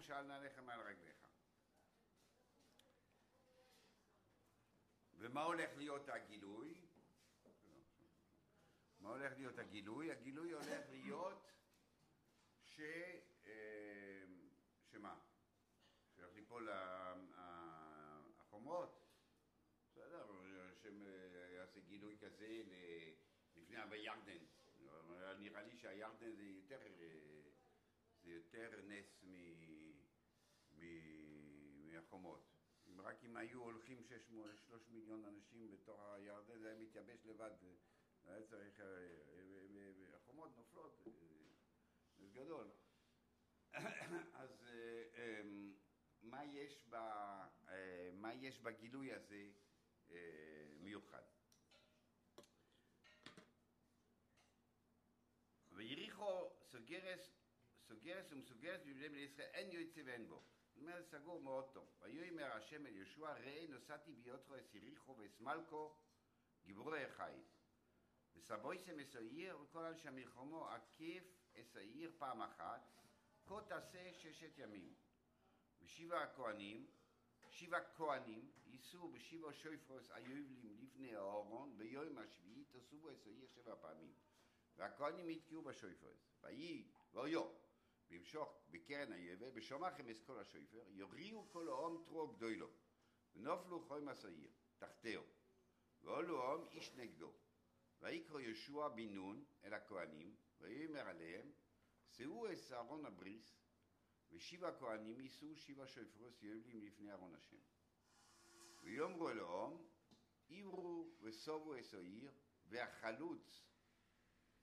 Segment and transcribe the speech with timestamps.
[0.00, 1.16] כתוב שעל נעליך מעל רגליך.
[5.12, 6.80] ומה הולך להיות הגילוי?
[9.00, 10.12] מה הולך להיות הגילוי?
[10.12, 11.50] הגילוי הולך להיות
[12.62, 12.80] ש...
[13.46, 14.24] אה,
[14.90, 15.18] שמה?
[16.16, 16.68] שהולך ליפול
[17.34, 19.02] החומות?
[19.86, 20.26] בסדר,
[20.82, 22.62] שיעשה גילוי כזה
[23.56, 24.44] לפני בירדן.
[25.38, 26.80] נראה לי שהירדן זה יותר,
[28.22, 29.19] זה יותר נס
[32.10, 32.46] מהחומות.
[32.88, 34.32] אם רק אם היו הולכים שש,
[34.66, 37.50] שלוש מיליון אנשים בתוך הירדן, זה היה מתייבש לבד.
[38.24, 38.80] היה צריך,
[40.14, 41.00] החומות נופלות,
[42.18, 42.70] זה גדול.
[44.42, 44.66] אז
[46.22, 46.96] מה יש, ב,
[48.12, 49.50] מה יש בגילוי הזה
[50.80, 51.22] מיוחד?
[55.70, 57.30] ויריחו סוגרס,
[57.80, 60.42] סוגרס ומסוגרס בבני בני ישראל, אין יוצא ואין בו.
[60.80, 61.88] זאת אומרת, סגור מאוד טוב.
[62.00, 65.94] ויאמר השם אל יהושע, ראה נוסעתי ביותרו אס יריחו ואס מלכו,
[66.64, 67.40] גיבורי החיל.
[68.34, 71.24] וסבויסם אס העיר, וכל אנשי המלחמו עקיף
[71.60, 72.80] אס העיר פעם אחת,
[73.46, 74.94] כה תעשה ששת ימים.
[75.80, 76.86] ושבע הכהנים,
[77.48, 84.12] שבע כהנים, ייסעו בשבע שויפרוס היובלים לפני האורון, ביום השביעי תסובו אס העיר שבע פעמים.
[84.76, 86.30] והכהנים יתקעו בשויפרוס.
[86.42, 87.50] ויהי, ואויו,
[88.10, 92.70] וימשוך בקרן היבל, בשומעכם את כל השויפר, יוריעו כל העום תרוע גדולו,
[93.34, 95.24] ונופלו חומס העיר, תחתיהו,
[96.02, 97.32] ואולו העם איש נגדו.
[98.00, 101.52] ויקרא יהושע בן נון אל הכהנים, ויאמר עליהם,
[102.08, 103.60] שאו את אהרון הבריס,
[104.30, 107.56] ושבע כהנים יישאו שבע שויפרוס יובלים לפני ארון השם.
[108.82, 109.76] ויאמרו אל העם,
[110.50, 112.32] עברו וסובו את העיר,
[112.66, 113.66] והחלוץ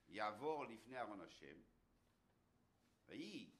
[0.07, 1.61] יעבור לפני ארון השם,
[3.07, 3.51] ויהי,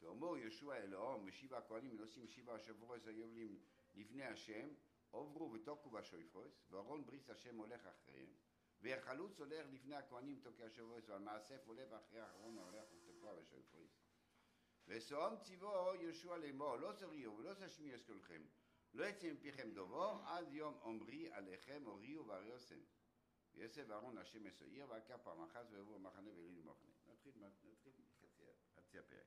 [0.00, 3.58] כאמור יהושע אל העם ושבע הכהנים נושאים שבע השברוס היובלים
[3.94, 4.68] לפני השם,
[5.10, 8.30] עוברו ותוקו בשויפרוס, וארון בריס השם הולך אחריהם,
[8.80, 13.90] והחלוץ הולך לפני הכהנים תוקע השברוס, והמאסף עולה ואחרי האחרון הולך ותקוע בשויפרוס.
[14.86, 18.10] וסועם ציוו יהושע לאמור, לא זריעו ולא תשמיעו את
[18.94, 22.80] לא יצא מפיכם דובור, עד יום עמרי עליכם הוריעו והריוסם.
[23.54, 26.90] ויוסף ואהרון השם מסויר, ועקר פעם אחת ויבואו במחנה ואלינו במחנה.
[27.08, 27.70] נתחיל, נתחיל
[28.88, 29.26] חצי, הפרק.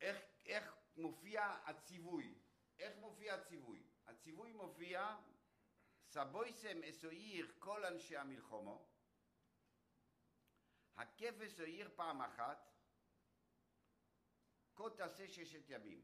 [0.00, 2.38] איך, איך מופיע הציווי?
[2.78, 3.82] איך מופיע הציווי?
[4.06, 5.16] הציווי מופיע
[6.04, 8.88] סבויסם אסויר כל אנשי המלחומו,
[10.96, 12.70] הכבש אויר פעם אחת,
[14.74, 16.02] כה תעשה ששת ימים.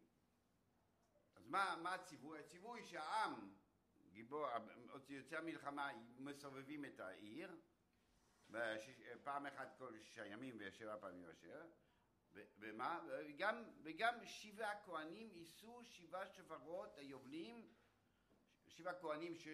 [1.34, 2.38] אז מה, מה הציווי?
[2.38, 3.55] הציווי שהעם
[4.10, 4.47] גיבור,
[5.09, 7.56] יוצאי המלחמה מסובבים את העיר,
[9.22, 11.66] פעם אחת כל שישה ימים ושבע פעמים אשר,
[12.58, 13.00] ומה?
[13.28, 17.68] וגם, וגם שבע כהנים יישאו שבע שופרות היובלים,
[18.68, 19.48] שבע כהנים ש...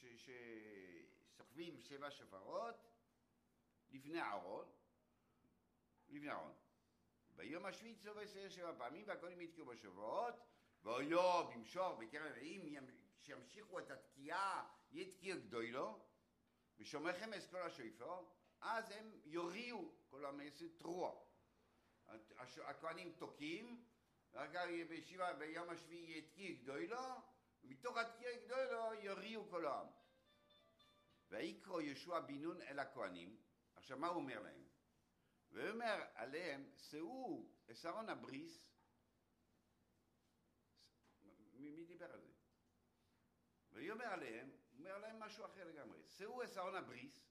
[0.00, 2.74] שסוחבים שבע שופרות
[3.90, 4.66] לפני אהרון,
[6.08, 6.52] לפני אהרון.
[7.36, 10.34] ביום השביעי צובע שבע פעמים והכהנים יתקעו בשבועות
[10.82, 12.76] ואויו במשור בקרב אם
[13.20, 16.09] שימשיכו את התקיעה יתקיע גדולו
[16.80, 21.20] ושומעכם את כל השויפור אז הם יוריעו כל המסת תרוע
[22.64, 23.84] הכהנים תוקעים
[24.32, 26.98] ואחר בישיבה ביום השביעי יתקיע גדולו
[27.64, 29.86] ומתוך התקיע גדולו יוריעו כל העם
[31.28, 33.36] ויקרא יהושע בן נון אל הכהנים
[33.74, 34.64] עכשיו מה הוא אומר להם?
[35.50, 38.70] והוא אומר עליהם שאו את ארון הבריס
[41.52, 42.32] מי דיבר על זה?
[43.72, 45.98] ויאמר עליהם, הוא אומר להם משהו אחר לגמרי.
[46.08, 47.30] שאו את ארון הבריס,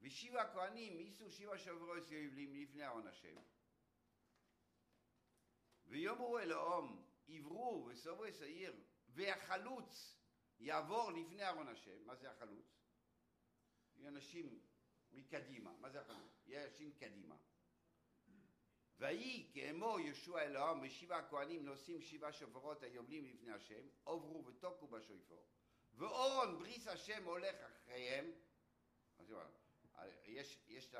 [0.00, 3.36] ושבע הכהנים יישאו שבע שברוס יובלים לפני ארון השם.
[5.86, 8.74] ויאמרו אל העם, עברו וסובו את העיר,
[9.08, 10.18] והחלוץ
[10.58, 12.06] יעבור לפני ארון השם.
[12.06, 12.66] מה זה החלוץ?
[14.06, 14.60] אנשים
[15.12, 15.72] מקדימה.
[15.80, 16.48] מה זה החלוץ?
[16.48, 17.36] אנשים קדימה.
[18.98, 24.86] ויהי כאמור יהושע אל העם ושבע הכהנים נושאים שבע שופרות היובלים לפני השם, עוברו ותוקו
[24.86, 25.46] בשויפור,
[25.96, 28.30] ואורון בריס השם הולך אחריהם,
[30.24, 30.94] יש, יש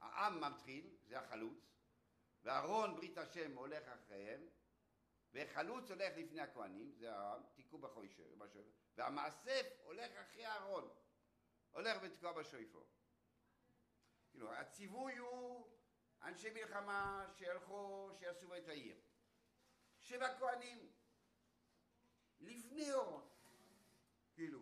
[0.00, 1.74] העם מתחיל, זה החלוץ,
[2.42, 4.48] וארון ברית השם הולך אחריהם,
[5.32, 8.36] וחלוץ הולך לפני הכהנים, זה העם, תיקעו בשויפור,
[8.96, 10.88] והמאסף הולך אחרי הארון,
[11.72, 12.86] הולך ותקוע בשויפור.
[14.30, 15.68] כאילו, הציווי הוא
[16.22, 18.96] אנשי מלחמה שהלכו, שעשו את העיר.
[19.98, 20.92] שבע כהנים,
[22.46, 23.28] לפני אורון,
[24.34, 24.60] כאילו.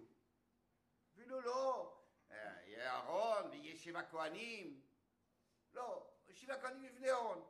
[1.13, 1.99] אפילו לא,
[2.31, 4.81] יהיה אהרון ויהיה שבע כהנים,
[5.75, 7.45] לא, שבעה כהנים לפני אהרון,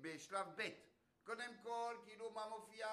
[0.00, 0.68] בשלב ב'.
[1.24, 2.88] קודם כל, כאילו מה מופיע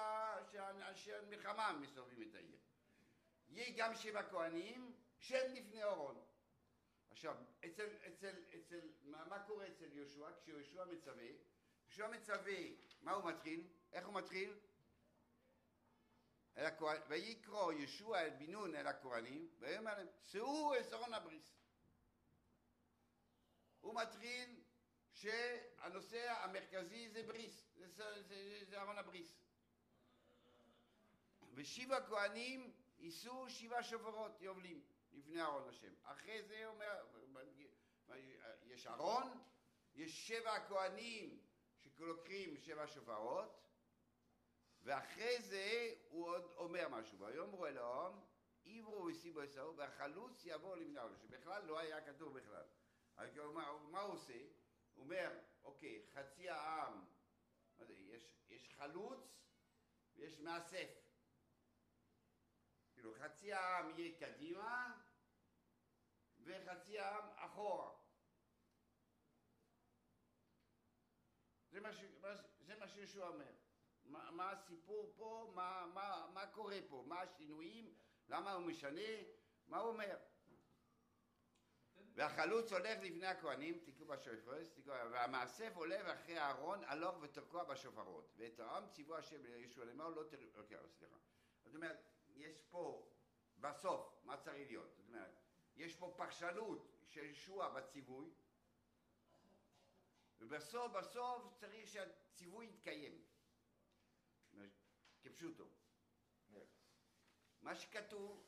[0.51, 2.57] שאנשי המלחמה מסובבים את העיר.
[3.47, 6.21] יהיה גם שבע כהנים שהם לפני אהרון.
[7.09, 7.35] עכשיו,
[7.65, 10.29] אצל, אצל, אצל, מה, מה קורה אצל יהושע?
[10.41, 11.23] כשיהושע מצווה,
[11.87, 12.59] יהושע מצווה,
[13.01, 13.67] מה הוא מתחיל?
[13.93, 14.59] איך הוא מתחיל?
[17.07, 21.55] ויקרא ישוע אל בן נון אל הכהנים, ויאמר להם, שאו את ארון הבריס.
[23.81, 24.61] הוא מתחיל
[25.11, 29.35] שהנושא המרכזי זה בריס, זה, זה, זה, זה ארון הבריס.
[31.53, 34.81] ושבע כהנים יישאו שבעה שופרות יובלים
[35.13, 35.93] לפני ארון השם.
[36.03, 37.05] אחרי זה אומר,
[38.63, 39.43] יש ארון,
[39.95, 41.39] יש שבע כהנים
[41.97, 43.64] שלוקחים שבע שופרות,
[44.85, 48.21] ואחרי זה הוא עוד אומר משהו, ויאמרו אלוהים,
[48.65, 52.63] עברו וסיבו עשהו, והחלוץ יבוא לבני העולם, שבכלל לא היה כתוב בכלל.
[53.53, 54.41] מה, מה הוא עושה?
[54.93, 57.05] הוא אומר, אוקיי, חצי העם,
[57.77, 59.19] מה זה, יש, יש חלוץ
[60.15, 60.89] ויש מאסף.
[62.93, 65.01] כאילו, חצי העם יהיה קדימה
[66.39, 67.91] וחצי העם אחורה.
[71.71, 71.89] זה מה,
[72.59, 73.54] זה מה שישוע אומר.
[74.05, 77.93] מה, מה הסיפור פה, מה, מה, מה קורה פה, מה השינויים,
[78.29, 79.01] למה הוא משנה,
[79.67, 80.17] מה הוא אומר.
[82.15, 88.33] והחלוץ הולך לפני הכהנים, תיקעו בשופרות, והמאסף עולה אחרי הארון הלוך ותקוע בשופרות.
[88.37, 91.15] ואת העם ציוו השם לישוע לאמור לא תראו, אוקיי, סליחה.
[91.63, 91.97] זאת אומרת,
[92.35, 93.11] יש פה
[93.57, 94.95] בסוף, מה צריך להיות?
[94.95, 95.39] זאת אומרת,
[95.75, 98.29] יש פה פרשנות של ישוע בציווי,
[100.39, 103.21] ובסוף בסוף צריך שהציווי יתקיים.
[105.25, 105.69] כפשוטו.
[107.61, 108.47] מה שכתוב,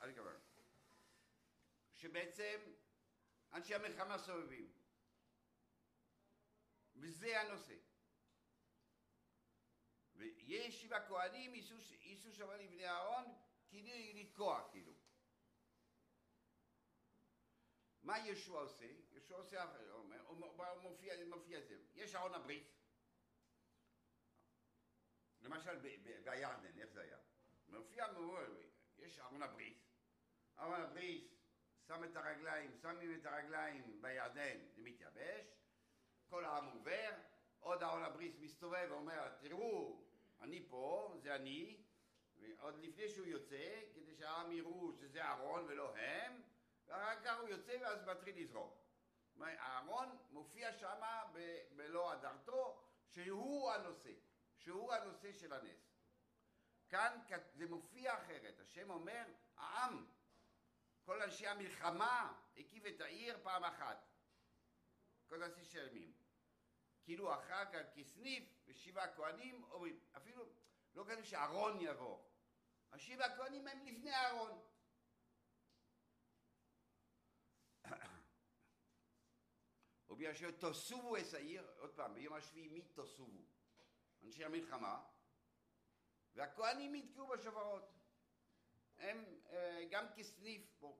[1.95, 2.59] שבעצם
[3.53, 4.73] אנשי המלחמה סובבים.
[6.95, 7.75] וזה הנושא.
[10.15, 11.53] ויש שבעה כהנים,
[12.01, 13.25] ייסעו שם לבני אהרון,
[13.67, 14.93] כאילו לתקוע, כאילו.
[18.03, 18.85] מה ישוע עושה?
[19.11, 19.63] ישוע עושה
[20.27, 20.37] הוא
[20.81, 21.77] מופיע, מופיע זה.
[21.95, 22.76] יש ארון הברית.
[25.47, 27.17] למשל בירדן, איך זה היה?
[27.67, 28.05] מופיע,
[28.97, 29.83] יש ארון הברית.
[30.59, 31.33] ארון הברית
[31.87, 35.45] שם את הרגליים, שמים את הרגליים בירדן, זה מתייבש,
[36.29, 37.11] כל העם עובר,
[37.59, 40.01] עוד אהרון הבריס מסתובב ואומר, תראו,
[40.41, 41.83] אני פה, זה אני,
[42.59, 46.41] עוד לפני שהוא יוצא, כדי שהעם יראו שזה אהרון ולא הם,
[46.87, 48.77] ואחר כך הוא יוצא ואז מתחיל לזרוק.
[49.41, 51.01] אהרון מופיע שם
[51.75, 54.11] בלא הדרתו, שהוא הנושא,
[54.67, 55.97] שהוא הנושא של הנס.
[56.89, 57.19] כאן
[57.53, 59.23] זה מופיע אחרת, השם אומר,
[59.55, 60.05] העם
[61.05, 64.05] כל אנשי המלחמה הקיף את העיר פעם אחת.
[65.27, 66.13] כל הנשיא של ימים.
[67.03, 70.45] כאילו אחר כך כסניף ושבעה כהנים אומרים, אפילו
[70.93, 72.23] לא כתוב שאהרון יבוא.
[72.91, 74.61] השבעה כהנים הם לפני אהרון.
[80.09, 83.56] ובגלל שתוסובו את העיר, עוד פעם, ביום השביעי מי תוסובו?
[84.27, 85.03] אנשי המלחמה,
[86.35, 87.93] והכהנים יתקעו בשופרות.
[88.97, 90.97] הם אה, גם כסניף פה.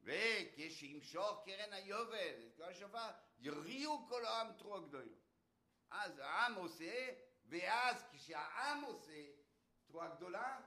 [0.00, 5.12] וכשימשוך קרן היובל, את כל השופר, יריעו כל העם תרועה גדולה.
[5.90, 9.26] אז העם עושה, ואז כשהעם עושה
[9.86, 10.60] תרועה גדולה,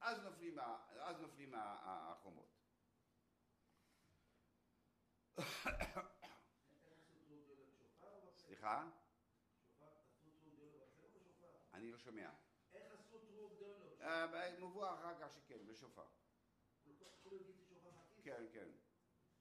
[0.00, 0.58] אז נופלים,
[1.00, 2.58] אז נופלים החומות.
[8.36, 8.88] סליחה?
[11.78, 12.30] אני לא שומע.
[14.00, 16.06] אה, מובא אחר כך שכן, בשופר.
[18.22, 18.68] כן, כן.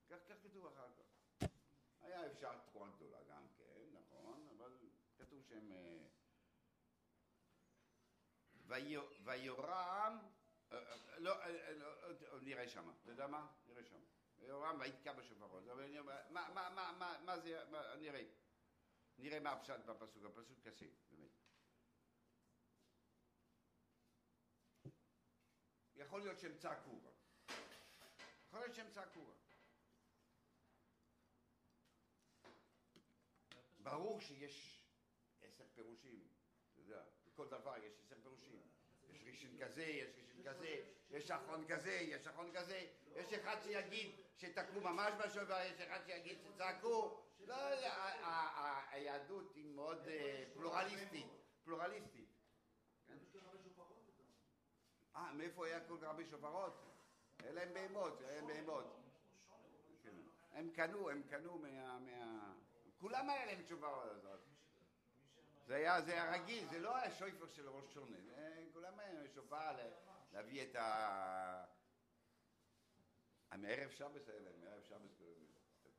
[0.10, 1.48] כך, כתוב אחר כך.
[2.02, 3.64] היה אפשר תקועה גדולה גם כן,
[3.94, 4.78] נכון, אבל
[5.18, 5.72] כתוב שהם...
[9.24, 10.18] ויורם,
[11.18, 11.36] לא,
[11.76, 11.96] לא,
[12.42, 13.48] נראה שמה, אתה יודע מה?
[13.68, 14.06] נראה שמה.
[14.40, 15.64] ויורם ויתקע בשופרות.
[17.26, 17.64] מה זה,
[18.00, 18.24] נראה.
[19.18, 21.37] נראה מה הפשט בפסוק, הפסוק קשה, באמת.
[25.98, 27.00] יכול להיות שהם צעקו
[28.48, 29.26] יכול להיות שהם צעקו
[33.80, 34.84] ברור שיש
[35.42, 36.28] עשר פירושים,
[36.74, 38.62] אתה יודע, בכל דבר יש עשר פירושים.
[39.10, 44.16] יש ראשון כזה, יש ראשון כזה, יש אחרון כזה, יש אחרון כזה, יש אחד שיגיד
[44.38, 47.24] שתקעו ממש בשובר, יש אחד שיגיד שצעקו.
[47.40, 47.56] לא,
[48.92, 51.28] היהדות היא מאוד אה, פלורליסטית,
[51.64, 52.27] פלורליסטית.
[55.18, 56.74] אה, מאיפה היה כל כך הרבה שופרות?
[57.44, 58.98] אין להם בהמות, אין בהמות.
[60.52, 62.00] הם קנו, הם קנו מה...
[62.00, 62.54] מה...
[63.00, 63.60] כולם היה להם
[64.10, 64.40] הזאת.
[65.68, 68.18] זה היה, זה היה רגיל, זה לא היה שויפר של ראש שונה,
[68.74, 69.78] כולם היה שופר
[70.34, 71.66] להביא את ה...
[73.58, 75.22] מערב שבס היה להם, מערב שבס,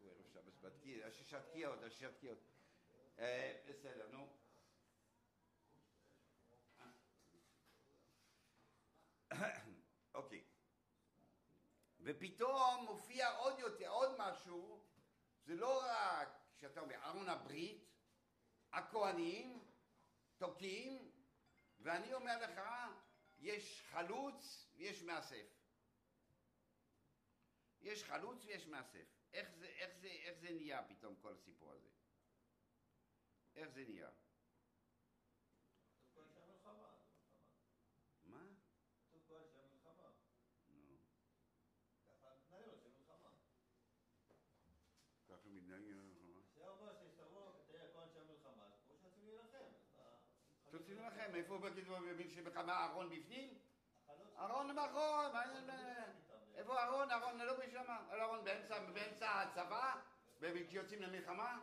[0.01, 2.39] ערב שבס בתקיע, השישת תקיעות, השישת תקיעות.
[3.19, 4.27] אה, בסדר, נו.
[10.19, 10.45] אוקיי.
[12.01, 14.85] ופתאום מופיע עוד יותר, עוד משהו,
[15.45, 17.85] זה לא רק כשאתה אומר ארון הברית,
[18.73, 19.65] הכהנים,
[20.39, 21.11] תוקעים,
[21.81, 22.61] ואני אומר לך,
[23.39, 25.47] יש חלוץ ויש מאסף.
[27.81, 29.07] יש חלוץ ויש מאסף.
[29.33, 31.89] איך זה, איך, זה, איך זה נהיה פתאום כל הסיפור הזה?
[33.55, 34.11] איך זה נהיה?
[36.01, 38.39] כתוב כאן שהמלחמה, זה מלחמה.
[38.39, 38.47] מה?
[39.13, 40.11] כתוב כאן שהמלחמה.
[40.69, 40.97] נו,
[42.09, 43.31] ככה מתנהל של מלחמה.
[45.29, 46.39] ככה מתנהגים למלחמה.
[46.55, 49.65] זה אומר שהסתברו תהיה כהן של מלחמה, אז כמו שרוצים להילחם.
[49.75, 53.55] אז ה- תוצאים לכם, איפה בכתוב מבין שבמלחמה אהרון בפנים?
[54.09, 55.61] החלוץ- אהרון מאחור, מה החלוץ זה...
[55.61, 56.59] מתחת איתם.
[56.59, 57.11] איפה אהרון?
[57.11, 57.99] אהרון לא בשמה.
[58.13, 58.45] אהרון
[58.95, 59.95] באמצע, הצבא?
[60.69, 61.59] כשיוצאים למלחמה?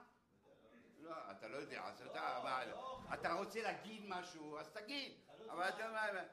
[1.00, 2.74] לא, אתה לא יודע, אז אתה, אבל,
[3.14, 5.14] אתה רוצה להגיד משהו, אז תגיד.
[5.50, 6.24] אבל אתה אומר.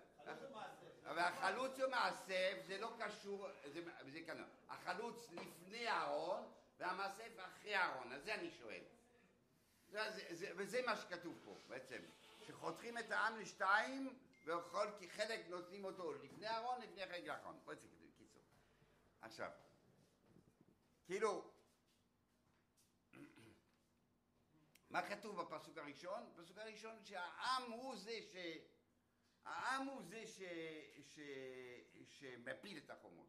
[1.07, 3.81] אבל החלוץ ומאסף זה לא קשור, זה,
[4.27, 8.83] כאן, החלוץ לפני אהרון והמאסף אחרי אהרון, אז זה אני שואל.
[9.89, 11.99] זה, זה, זה, וזה מה שכתוב פה בעצם,
[12.43, 17.61] שחותכים את העם לשתיים וכל כי חלק נותנים אותו לפני אהרון, לפני חלק לאחרון.
[17.65, 18.43] בוא נצא כזה, קיצור.
[19.21, 19.51] עכשיו,
[21.05, 21.53] כאילו,
[24.91, 26.33] מה כתוב בפסוק הראשון?
[26.35, 28.37] בפסוק הראשון שהעם הוא זה ש...
[29.45, 30.41] העם הוא זה ש...
[31.01, 31.21] ש...
[32.05, 33.29] שמפיל את החומות.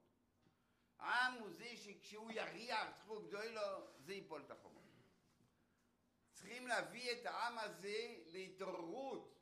[1.00, 4.83] העם הוא זה שכשהוא יריח זכות גדול לו, זה ייפול את החומות.
[6.44, 9.40] צריכים להביא את העם הזה להתעוררות,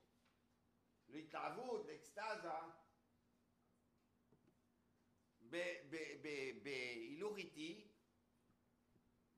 [1.08, 2.50] להתלהבות, לאקסטזה,
[6.63, 7.88] בהילוך איטי,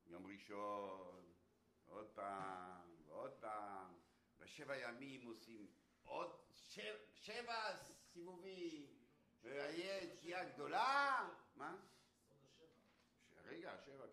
[0.06, 1.34] יום ראשון,
[1.86, 4.00] עוד פעם, ועוד פעם,
[4.40, 5.68] בשבע ימים עושים
[6.04, 7.78] עוד שבע, שבע
[8.14, 8.88] סיבובים,
[9.42, 11.76] ויהיה תקיעה גדולה, מה?
[13.46, 14.08] רגע, שבע?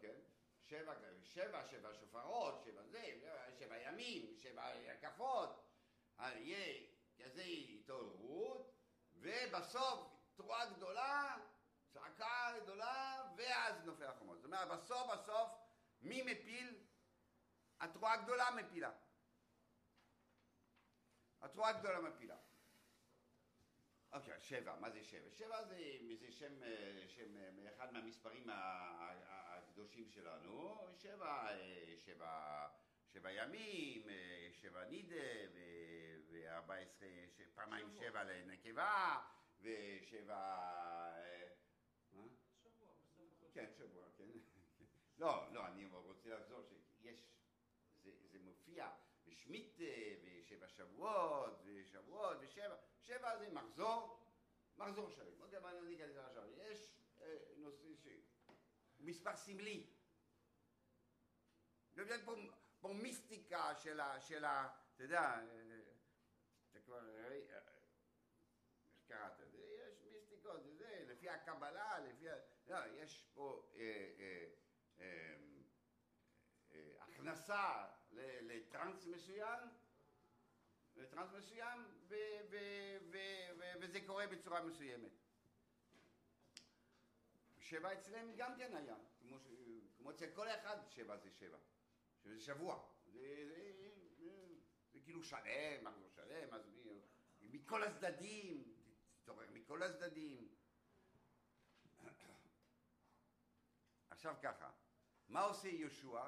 [0.70, 3.20] שבע, שבע, שבע שופרות, שבע זה,
[3.58, 5.64] שבע ימים, שבע הקפות,
[6.18, 6.86] אז יהיה
[7.18, 8.72] כזה התעוררות,
[9.14, 11.36] ובסוף תרועה גדולה,
[11.88, 14.36] צעקה גדולה, ואז נופל החומות.
[14.36, 15.48] זאת אומרת, בסוף בסוף,
[16.02, 16.84] מי מפיל?
[17.80, 18.92] התרועה הגדולה מפילה.
[21.40, 22.36] התרועה הגדולה מפילה.
[24.12, 25.30] אוקיי, שבע, מה זה שבע?
[25.30, 25.78] שבע זה,
[26.20, 29.39] זה שם, אה, שם, אה, אחד מהמספרים ה-
[29.80, 32.66] הקדושים שלנו, שבע, אה, שבע,
[33.12, 35.16] שבע ימים, אה, שבע נידה,
[36.30, 37.08] וארבע עשרה,
[37.54, 38.00] פעמיים שבוע.
[38.02, 39.18] שבע לנקבה,
[39.60, 40.36] ושבע...
[41.16, 41.48] אה,
[42.12, 42.22] מה?
[42.62, 42.88] שבוע,
[43.26, 43.48] בסדר.
[43.52, 44.24] כן, שבוע, כן.
[45.22, 47.20] לא, לא, אני רוצה לחזור שיש,
[48.02, 48.90] זה, זה מופיע
[49.26, 49.84] בשמיטה,
[50.24, 54.20] ושבע שבועות, ושבועות, ושבע, שבע זה מחזור,
[54.76, 55.40] מחזור שלם.
[55.40, 56.42] אוקיי, אבל אני אכנס עכשיו.
[56.56, 58.06] יש אה, נושא ש...
[59.00, 59.86] מספר סמלי.
[61.96, 62.34] יש פה,
[62.80, 64.20] פה מיסטיקה של ה...
[64.20, 65.80] של ה אתה יודע, אה,
[66.70, 67.16] אתה כבר...
[67.16, 67.64] אה, איך
[69.06, 69.58] קראת את זה?
[69.58, 72.30] יש מיסטיקות, זה, זה, לפי הקבלה, לפי...
[72.30, 73.80] ה- לא, יש פה אה,
[74.18, 74.46] אה,
[75.00, 75.36] אה,
[76.72, 77.86] אה, הכנסה
[78.40, 79.60] לטראנס מסוים,
[80.96, 81.84] לטראנס מסוים,
[83.80, 85.19] וזה קורה בצורה מסוימת.
[87.70, 89.36] שבע אצלם גם כן היה, כמו.
[89.98, 91.58] כמו אצל כל אחד שבע זה שבע,
[92.22, 93.72] שזה שבוע, זה, זה,
[94.18, 94.46] זה,
[94.92, 97.00] זה כאילו שלם, מחזור שלם, אז מי,
[97.40, 98.74] מכל הצדדים,
[99.22, 100.54] תתעורר מכל הצדדים.
[104.10, 104.70] עכשיו ככה,
[105.28, 106.26] מה עושה יהושע?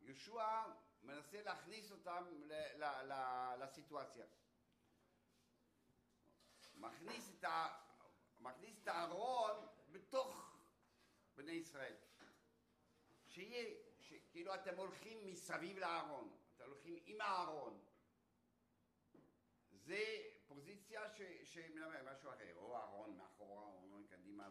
[0.00, 0.62] יהושע
[1.02, 4.26] מנסה להכניס אותם ל- ל- ל- לסיטואציה.
[6.74, 7.44] מכניס את,
[8.88, 10.43] הארון בתוך
[11.54, 11.94] ישראל.
[13.26, 13.74] שיהיה.
[14.30, 17.80] כאילו אתם הולכים מסביב לארון, אתם הולכים עם הארון.
[19.72, 20.04] זה
[20.46, 21.20] פוזיציה ש...
[21.44, 24.48] שמלמד משהו אחר, או הארון מאחורה או ארון קדימה,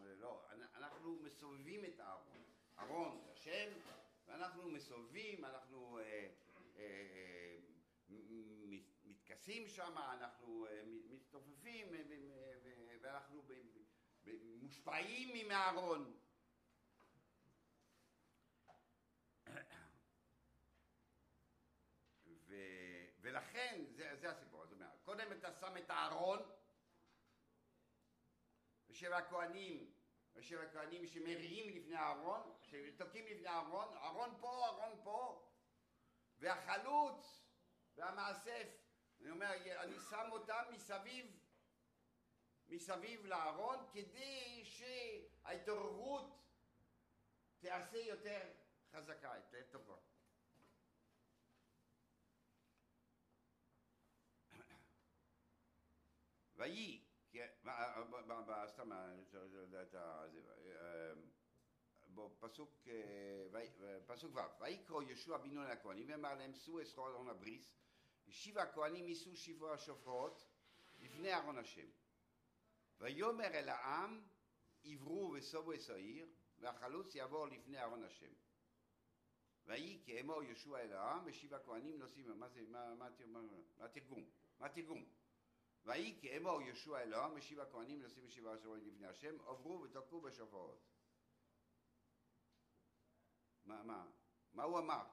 [0.50, 2.42] אנ- אנחנו מסובבים את הארון.
[2.78, 3.72] ארון זה השם,
[4.26, 7.58] ואנחנו מסובבים, אנחנו אה, אה, אה,
[9.04, 13.42] מתכסים שם, אנחנו אה, מצטופפים, אה, ואנחנו
[14.62, 16.16] מושפעים מהארון.
[25.64, 26.38] שם את הארון,
[28.88, 29.92] ושבע הכהנים,
[30.34, 35.48] ושבע הכהנים שמריעים לפני הארון, שתוקעים לפני הארון, ארון פה, ארון פה,
[36.38, 37.44] והחלוץ
[37.96, 38.68] והמאסף,
[39.20, 41.40] אני אומר, אני שם אותם מסביב,
[42.68, 46.42] מסביב לארון, כדי שההתעוררות
[47.58, 48.52] תיעשה יותר
[48.92, 49.96] חזקה, יותר טובה.
[56.56, 59.14] ויהי, ב- ב- ב- סתם, אה,
[63.52, 63.70] ויהי-
[64.06, 67.74] פסוק ו', ויקרא יהושע בן נון לכהנים ואמר להם שאו אסרו ארון הבריס
[68.28, 70.46] השיב הכהנים יישאו שבעו השופרות
[71.00, 71.86] לפני ארון השם
[73.00, 74.22] ויאמר אל העם
[74.84, 78.32] עברו וסובו את העיר והחלוץ יעבור לפני ארון השם
[79.66, 83.06] ויהי כאמור יהושע אל העם ושיב הכהנים נושאים מה זה, מה
[83.78, 84.24] התרגום?
[84.58, 85.04] מה התרגום?
[85.84, 90.80] ויהי כאמור יהושע אל העם ושיב הכהנים נושאים שבעה השופרות לפני השם עברו ותקעו בשופרות
[93.64, 94.06] מה, מה?
[94.52, 95.04] מה הוא אמר?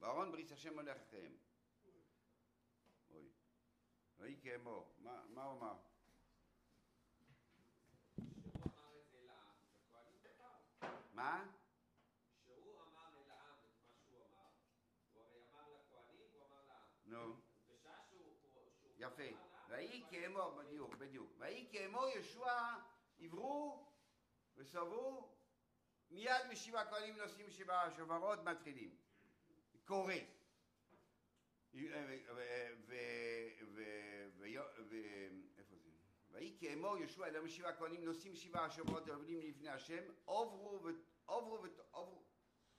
[0.00, 1.36] ואהרון בריס השם הולך אחריהם.
[3.10, 3.28] אוי.
[4.18, 4.94] ויהי כאמור.
[4.98, 5.74] מה, מה הוא אמר?
[11.12, 11.44] מה?
[12.44, 14.46] שהוא אמר לעם את מה שהוא אמר,
[15.12, 16.86] הוא הרי אמר לכהנים והוא אמר לעם.
[17.04, 17.36] נו.
[17.68, 18.32] בשעה שהוא...
[18.40, 19.22] שהוא- שהוא יפה.
[19.22, 20.54] אמר לעם, ויהי כתבו.
[20.56, 21.30] בדיוק, בדיוק.
[21.38, 22.74] ויהי כאמור יהושע
[23.18, 23.86] עברו
[24.56, 25.28] וסברו
[26.10, 28.96] מיד משיבה הכהנים נושאים שבעה השופרות מתחילים.
[29.84, 30.14] קורא.
[34.46, 35.28] ואיפה זה?
[36.30, 40.88] ויהי כאמור יהושע אלא משיבה הכהנים נושאים שבעה השופרות ועובדים לפני השם עוברו ו...
[41.24, 41.66] עוברו ו...
[41.90, 42.24] עוברו.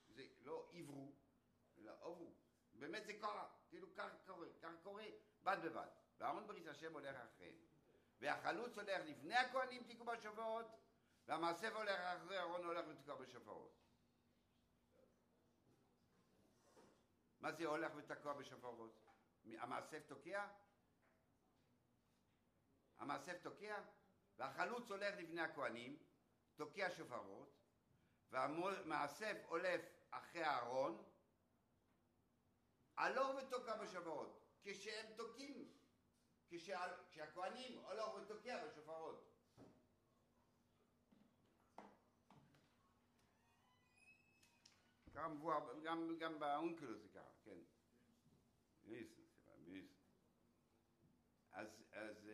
[0.07, 1.12] זה לא עברו,
[1.77, 2.34] אלא עוברו.
[2.73, 5.05] באמת זה קרה, כאילו כך קורה, כך קורה,
[5.43, 5.88] בד בבד.
[6.17, 7.56] ואהרון בריס השם הולך אחריהם.
[8.19, 10.65] והחלוץ הולך לפני הכהנים תקעו בשופרות,
[11.28, 13.71] והמאסף הולך אחרי אהרון הולך ותקוע בשופרות.
[17.39, 19.06] מה זה הולך ותקוע בשופרות?
[19.45, 20.47] המאסף תוקע?
[22.97, 23.82] המאסף תוקע?
[24.38, 25.97] והחלוץ הולך לפני הכהנים,
[26.56, 27.49] תוקע שופרות,
[28.30, 31.04] והמאסף הולך אחרי הארון,
[32.97, 34.41] הלוך ותוקע בשופרות.
[34.63, 35.74] כשהם תוקעים,
[36.56, 39.32] כשה- כשהכהנים הולך ותוקע בשופרות.
[45.28, 47.58] מבואר, גם, גם באונקלוס זה ככה, כן.
[48.84, 49.86] סליחה, מיס.
[51.52, 52.30] אז, אז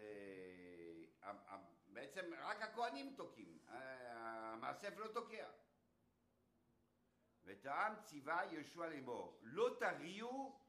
[1.24, 1.34] אה,
[1.88, 5.50] בעצם רק הכהנים תוקעים, אה, המאסף לא תוקע.
[7.44, 10.60] ואת העם ציווה יהושע לאמור, לא תריעו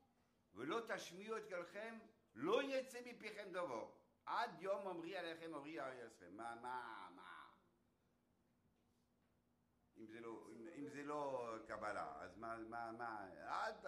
[0.55, 1.99] ולא תשמיעו את קולכם,
[2.35, 3.91] לא יצא מפיכם דבר.
[4.27, 6.37] עד יום אמרי עליכם אמרי ארייסכם.
[6.37, 7.49] מה, מה, מה?
[9.97, 13.85] אם זה לא, אם, אם זה לא קבלה, אז מה, מה, מה, עד,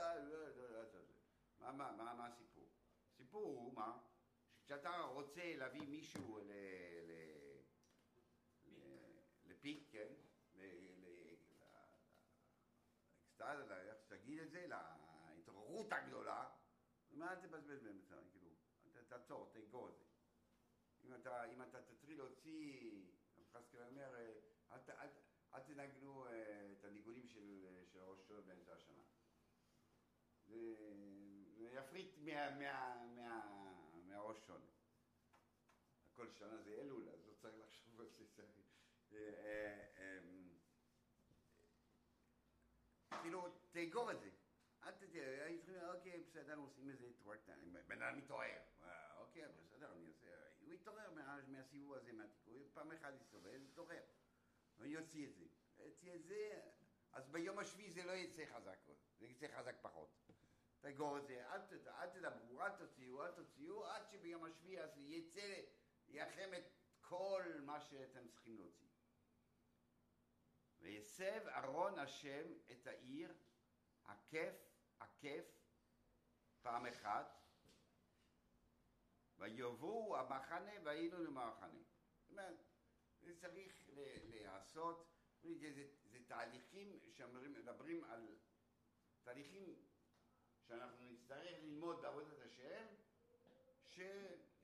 [1.59, 2.68] מה, מה, מה, מה הסיפור?
[3.11, 3.98] הסיפור הוא מה?
[4.64, 6.52] כשאתה רוצה להביא מישהו ל...
[7.07, 7.12] ל...
[8.66, 10.12] ל- לפיק, כן?
[10.54, 10.62] ל...
[10.62, 11.04] ל...
[13.20, 14.66] לאקסטאז, איך שתגיד את זה,
[15.35, 16.50] להתעוררות הגדולה,
[17.11, 18.50] מה תבזבז בהם את הזמן, כאילו,
[18.92, 19.48] ת- תעצור,
[19.92, 20.05] זה.
[21.05, 23.03] אם אתה, אם אתה תתחיל להוציא,
[23.38, 24.33] רב חסקל אומר, אל,
[24.72, 24.90] אל, ת-
[25.55, 29.03] אל תנגנו אה, את הניגונים של, אה, של ראש השנה באמצע השנה.
[30.46, 30.74] זה,
[31.57, 33.42] זה יפריט מה, מה, מה,
[34.07, 34.64] מהראש שונה.
[36.14, 38.24] כל שנה זה אלול, אז לא צריך לחשוב על זה.
[39.11, 40.18] אה,
[43.22, 44.31] כאילו, תאגור את זה.
[44.83, 47.38] אל תתראה, אוקיי, בסדר, עושים איזה טוורק,
[47.87, 48.59] בן אדם מתעורר.
[48.83, 50.29] אה, אוקיי, בסדר, אני אעשה,
[50.86, 54.02] הוא מה- מהסיבוב הזה, מהתיקון, פעם אחת יסתובב, יתעורר.
[54.80, 55.44] אני יוציא את זה.
[55.78, 56.60] יוציא את זה,
[57.12, 58.78] אז ביום השביעי זה לא יצא חזק,
[59.18, 60.08] זה יצא חזק פחות.
[60.80, 65.60] תאגור את זה, אל, אל תדברו, אל תוציאו, אל תוציאו, עד שביום השביעי אז יצא,
[66.08, 66.64] יחם את
[67.00, 68.88] כל מה שאתם צריכים להוציא.
[70.80, 73.34] ויסב ארון השם את העיר,
[74.04, 74.54] עקף,
[74.98, 75.44] עקף,
[76.62, 77.43] פעם אחת,
[79.44, 81.83] ויבואו המחנה והיינו למחנה.
[82.20, 82.57] זאת אומרת,
[83.20, 83.90] זה צריך
[84.30, 85.11] להיעשות,
[85.42, 85.72] זה,
[86.04, 88.37] זה, תהליכים שמדברים על
[89.22, 89.74] תהליכים
[90.62, 92.87] שאנחנו נצטרך ללמוד בעבודת השם,
[93.87, 94.00] ש,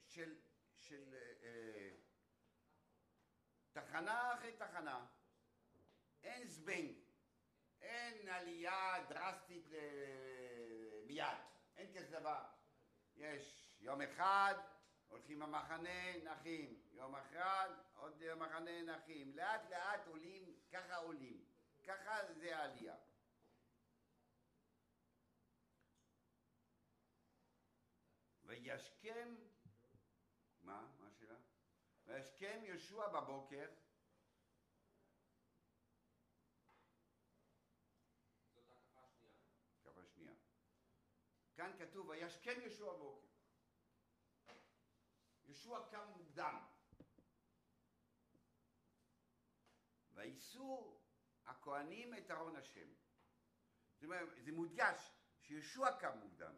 [0.06, 0.38] של,
[0.78, 1.90] של אה,
[3.72, 5.06] תחנה אחרי תחנה,
[6.22, 6.94] אין זבנג,
[7.80, 11.24] אין עלייה דרסטית ל- מיד,
[11.76, 12.44] אין כזה דבר.
[13.16, 14.54] יש יום אחד
[15.08, 16.82] הולכים למחנה, נחים.
[16.92, 19.36] יום אחד, עוד מחנה, נחים.
[19.36, 21.44] לאט לאט עולים, ככה עולים.
[21.86, 22.96] ככה זה העלייה.
[28.44, 29.34] וישכם,
[30.60, 30.86] מה?
[30.98, 31.38] מה השאלה?
[32.06, 33.66] וישכם יהושע בבוקר,
[39.82, 40.06] זאת השנייה.
[40.14, 40.34] שנייה.
[41.54, 43.29] כאן כתוב וישכם יהושע בבוקר.
[45.64, 46.58] יהושע קם מוקדם.
[50.14, 51.00] ויישאו
[51.46, 52.88] הכהנים את ארון השם.
[53.94, 56.54] זאת אומרת, זה מודגש שיהושע קם מוקדם.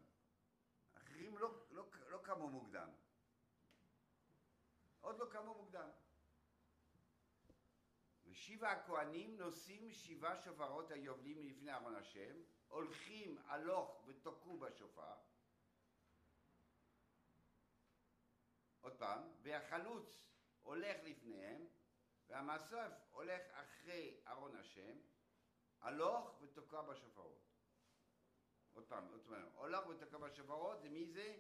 [0.95, 2.89] אחרים לא, לא, לא קמו מוקדם.
[5.01, 5.89] עוד לא קמו מוקדם.
[8.25, 12.35] ושבע הכהנים נושאים שבעה שופרות היובלים לפני ארון השם,
[12.69, 15.15] הולכים הלוך ותוקעו בשופר.
[18.83, 20.23] עוד פעם, והחלוץ
[20.63, 21.67] הולך לפניהם,
[22.29, 24.99] והמאסף הולך אחרי ארון השם,
[25.81, 27.39] הלוך ותוקע בשופרות.
[28.75, 31.37] עוד פעם, עוד פעם, הולך ותוקע בשופרות, זה מי זה?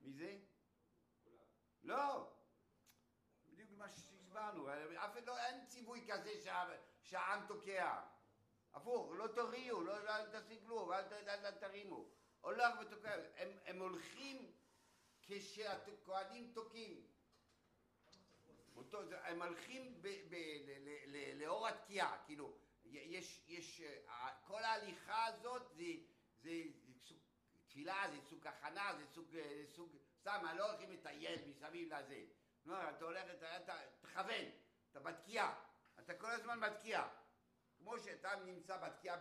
[0.00, 0.38] מי זה?
[1.24, 1.44] כולם.
[1.82, 2.32] לא!
[3.46, 6.64] בדיוק מה שהסברנו, אף לא, אין ציווי כזה שה,
[7.02, 8.02] שהעם תוקע.
[8.72, 12.08] הפוך, לא תוריעו, לא, לא אל תסיגלו, אל, ת- אל, אל תרימו.
[12.40, 14.52] הולך ותוקע, הם, הם הולכים
[15.26, 17.06] כשהכהנים תוקעים.
[18.76, 24.64] אותו, הם הולכים ב, ב, ל, ל, ל, לאור התקיעה, כאילו, יש, יש, אה, כל
[24.64, 25.84] ההליכה הזאת זה,
[26.42, 26.50] זה,
[26.86, 27.18] זה סוג
[27.68, 32.24] תפילה, זה סוג הכנה, זה סוג, אה, זה סוג, סתם, לא הולכים לטייל מסביב לזה.
[32.66, 34.44] לא, אתה הולך, אתה, אתה תכוון,
[34.90, 35.64] אתה בתקיעה,
[35.98, 37.08] אתה כל הזמן בתקיעה.
[37.78, 39.16] כמו שאתה נמצא בתקיעה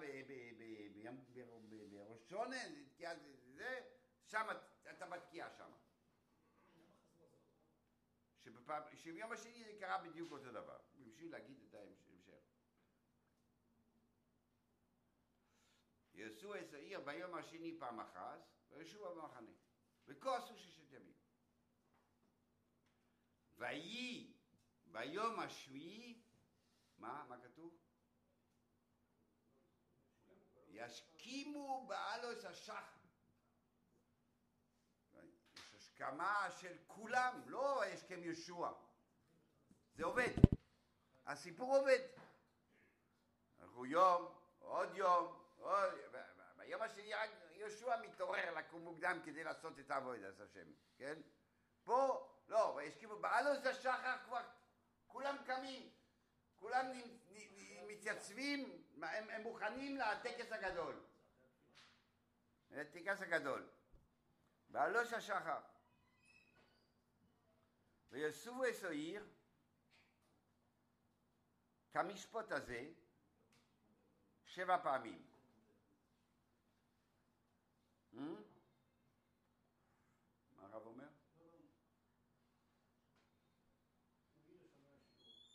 [1.91, 2.57] בראש שונה,
[2.93, 3.13] תקיעה
[3.55, 3.81] זה,
[4.27, 5.71] שם את- אתה בתקיעה שם.
[8.65, 12.33] שבפעם, שביום השני זה קרה בדיוק אותו דבר, בשביל להגיד את ההמשך.
[16.13, 19.51] יעשו את העיר ביום השני פעם אחת, וישבו במחנה.
[20.05, 21.13] וכועסו ששת ימים.
[23.57, 24.33] ויהי
[24.85, 26.23] ביום השביעי,
[26.97, 27.25] מה?
[27.29, 27.77] מה כתוב?
[30.67, 33.04] ישכימו באלוס השחר.
[35.95, 38.73] יש השכמה של כולם, לא השכם ישוע.
[39.95, 40.31] זה עובד.
[41.25, 41.99] הסיפור עובד.
[43.59, 45.93] אנחנו יום, עוד יום, עוד...
[46.57, 47.11] ביום השני
[47.51, 51.15] יהושע מתעורר לקום מוקדם כדי לעשות את העבודת השם, כן?
[51.83, 54.41] פה, לא, וישכימו באלוס השחר כבר,
[55.07, 55.89] כולם קמים,
[56.55, 56.85] כולם
[57.87, 61.03] מתייצבים, הם, הם מוכנים לטקס הגדול.
[62.71, 63.69] לטקס הגדול.
[64.69, 65.74] באלוש השחר.
[68.15, 69.27] ויסובו אסו עיר,
[71.91, 72.91] כמשפוט הזה,
[74.45, 75.27] שבע פעמים.
[78.13, 78.17] Hmm?
[80.55, 81.07] מה הרב אומר?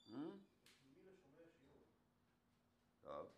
[0.06, 0.12] Hmm?
[3.00, 3.32] טוב.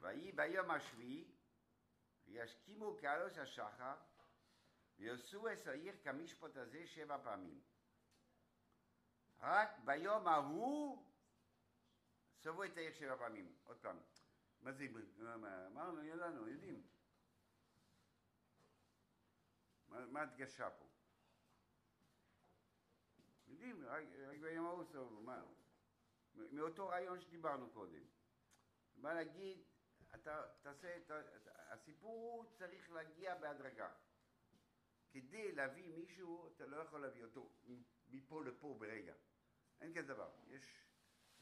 [0.00, 1.24] ויהי ביום השביעי,
[2.26, 3.94] וישכימו כאלוס השחר,
[4.98, 7.60] ויעשו את העיר כמשפוט הזה שבע פעמים.
[9.40, 11.06] רק ביום ההוא
[12.40, 13.56] צבעו את העיר שבע פעמים.
[13.64, 13.98] עוד פעם.
[14.62, 16.86] מה זה, מה- מה- אמרנו, ידענו, יודעים.
[19.88, 20.84] מה מה ההדגשה פה?
[23.46, 25.42] יודעים, רק רק ביום ההוא צבעו, מה?
[26.34, 28.02] מאותו רעיון שדיברנו קודם.
[28.96, 29.64] בא להגיד,
[30.14, 31.10] אתה תעשה את
[31.56, 33.94] הסיפור הוא צריך להגיע בהדרגה.
[35.12, 37.50] כדי להביא מישהו, אתה לא יכול להביא אותו
[38.06, 39.14] מפה לפה ברגע.
[39.80, 40.30] אין כזה דבר.
[40.48, 40.84] יש,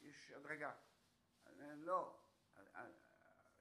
[0.01, 0.73] יש הדרגה.
[1.59, 2.19] לא.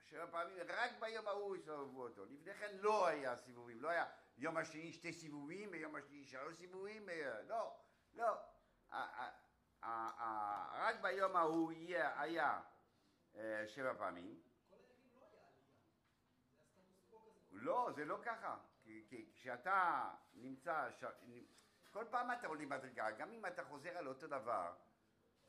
[0.04, 2.24] שבע פעמים, רק ביום ההוא יסובבו אותו.
[2.24, 3.82] לפני כן לא היה סיבובים.
[3.82, 4.06] לא היה
[4.38, 7.08] יום השני שתי סיבובים, ביום השני שלוש סיבובים.
[7.08, 7.80] אה, לא,
[8.14, 8.32] לא.
[10.72, 11.72] רק ביום ההוא
[12.16, 12.60] היה
[13.34, 14.42] אה, שבע פעמים.
[17.52, 18.58] לא, זה לא ככה.
[18.90, 21.04] כי, כי כשאתה נמצא, ש...
[21.90, 24.76] כל פעם אתה עולה מדרגה, גם אם אתה חוזר על אותו דבר,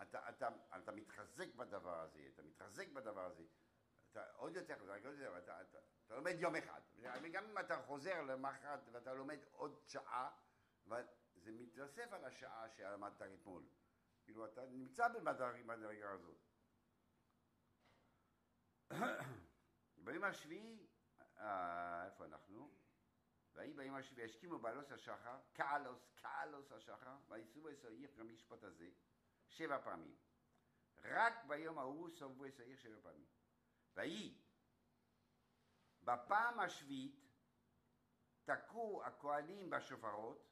[0.02, 3.44] אתה, אתה, אתה מתחזק בדבר הזה, אתה מתחזק בדבר הזה,
[4.12, 6.82] אתה עוד יותר חזק, יותר, אתה, אתה, אתה לומד יום אחד,
[7.22, 10.32] וגם אם אתה חוזר למחרת ואתה לומד עוד שעה,
[11.36, 13.64] זה מתווסף על השעה שלמדת אתמול.
[14.24, 16.38] כאילו, אתה נמצא במדרגה הזאת.
[20.04, 20.88] ביום השביעי
[21.38, 22.81] אה, איפה אנחנו?
[23.54, 28.90] ויהי ביום השביעי וישכימו בעלוס השחר, קעלוס, קעלוס השחר, וייסעו את העיר כמשפט הזה,
[29.48, 30.16] שבע פעמים.
[31.04, 33.26] רק ביום ההוא סובבו את העיר שבע פעמים.
[33.94, 34.42] ויהי
[36.04, 37.22] בפעם השביעית
[38.44, 40.48] תקעו הכהנים בשופרות,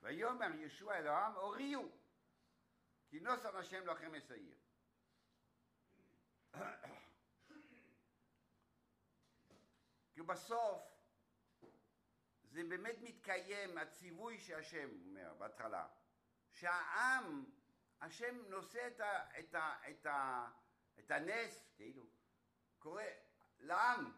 [0.00, 1.90] ויאמר ישוע העם, הוריעו,
[3.08, 4.56] כי נוסח השם לכם את העיר.
[10.12, 10.82] כי בסוף
[12.42, 15.88] זה באמת מתקיים הציווי שהשם אומר בהתחלה,
[16.50, 17.44] שהעם,
[18.00, 20.48] השם נושא את, ה, את, ה, את, ה,
[20.98, 22.06] את הנס, כאילו,
[22.78, 23.02] קורא
[23.58, 24.12] לעם,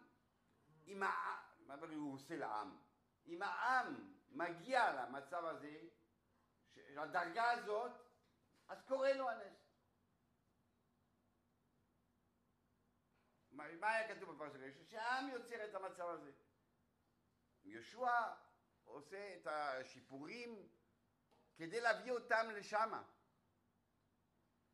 [0.87, 2.79] אם העם, מה הוא עושה לעם?
[3.27, 5.81] אם העם מגיע למצב הזה,
[6.77, 7.93] לדרגה הזאת,
[8.69, 9.58] אז קורה לו הנס.
[13.59, 14.85] מה, היה כתוב בפרשת רשע?
[14.85, 16.31] שהעם יוצר את המצב הזה.
[17.65, 18.11] יהושע
[18.85, 20.69] עושה את השיפורים
[21.57, 22.93] כדי להביא אותם לשם.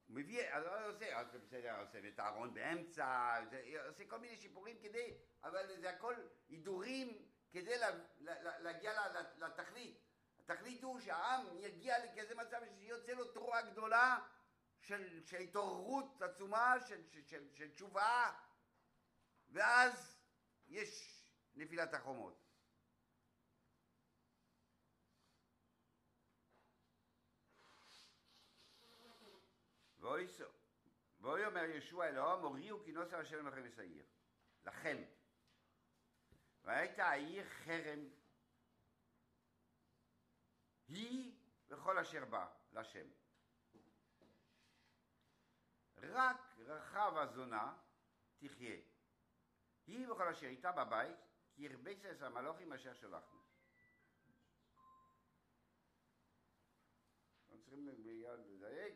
[0.07, 3.37] הוא מביא, אז הוא עושה, אז בסדר, עושה את הארון באמצע,
[3.89, 6.15] עושה כל מיני שיפורים כדי, אבל זה הכל
[6.49, 8.93] הידורים כדי לה, לה, להגיע
[9.37, 10.01] לתכלית.
[10.39, 14.19] התכלית הוא שהעם יגיע לכזה מצב שיוצא לו תרועה גדולה
[14.81, 18.33] של, של התעוררות עצומה, של, של, של, של תשובה,
[19.55, 20.19] ואז
[20.67, 21.23] יש
[21.55, 22.45] נפילת החומות.
[31.21, 34.05] ויאמר ישוע אלוהים הוריעו כי נוסר השם לכם את העיר
[34.65, 35.03] לכם.
[36.65, 38.09] והייתה העיר חרם.
[40.89, 41.39] היא
[41.69, 43.07] וכל אשר בא להשם
[45.97, 47.77] רק רחב הזונה
[48.39, 48.94] תחיה
[49.87, 51.17] היא וכל אשר איתה בבית
[51.55, 53.41] כי הרבצה את המלוכים אשר שלחנו
[57.41, 58.95] אנחנו צריכים לדייק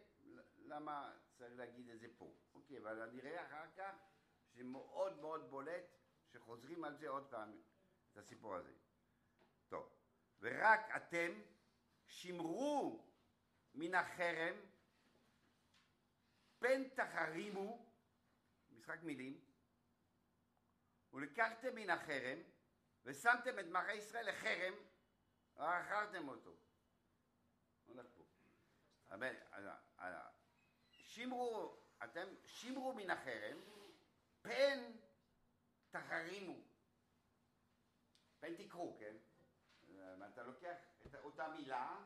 [0.68, 2.34] למה צריך להגיד את זה פה.
[2.54, 3.94] אוקיי, אבל אני אראה אחר כך
[4.54, 5.84] שמאוד מאוד בולט
[6.26, 7.62] שחוזרים על זה עוד פעם,
[8.12, 8.72] את הסיפור הזה.
[9.68, 9.88] טוב,
[10.40, 11.32] ורק אתם
[12.06, 13.04] שמרו
[13.74, 14.54] מן החרם,
[16.58, 17.92] פן תחרימו,
[18.70, 19.47] משחק מילים,
[21.12, 22.38] ולקחתם מן החרם,
[23.04, 24.74] ושמתם את מלכי ישראל לחרם,
[25.56, 26.56] וערכרתם אותו.
[27.86, 28.24] הולך פה.
[30.90, 33.58] שמרו, אתם שמרו מן החרם,
[34.42, 34.92] פן
[35.90, 36.56] תחרימו.
[38.40, 39.16] פן תקחו, כן?
[40.32, 41.96] אתה לוקח את אותה מילה,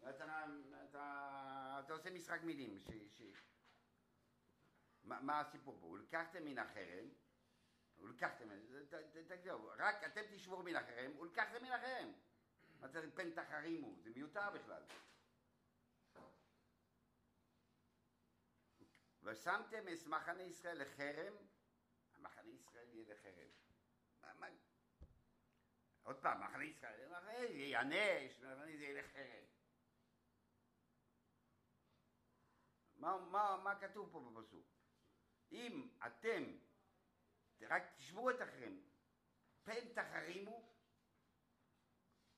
[0.00, 0.44] ואתה
[0.84, 2.78] אתה, אתה עושה משחק מילים.
[2.78, 3.22] ש, ש...
[5.02, 5.86] מה, מה הסיפור פה?
[5.86, 7.08] ולקחתם מן החרם,
[8.02, 8.48] ולקחתם,
[9.28, 10.20] תגידו, רק אתם
[10.62, 12.12] מן החרם, ולקחתם החרם.
[12.80, 13.96] מה זה פן תחרימו?
[14.02, 14.82] זה מיותר בכלל.
[19.22, 21.34] ושמתם את מחנה ישראל לחרם,
[22.14, 23.48] המחנה ישראל יהיה לחרם.
[24.22, 24.46] מה?
[26.02, 27.08] עוד פעם, מחנה ישראל,
[27.50, 29.44] ייענש, מחנה זה יהיה לחרם.
[32.96, 34.66] מה, מה, מה כתוב פה בפסוק?
[35.52, 36.42] אם אתם
[37.68, 38.80] רק תשבו את החרם,
[39.64, 40.72] פן תחרימו,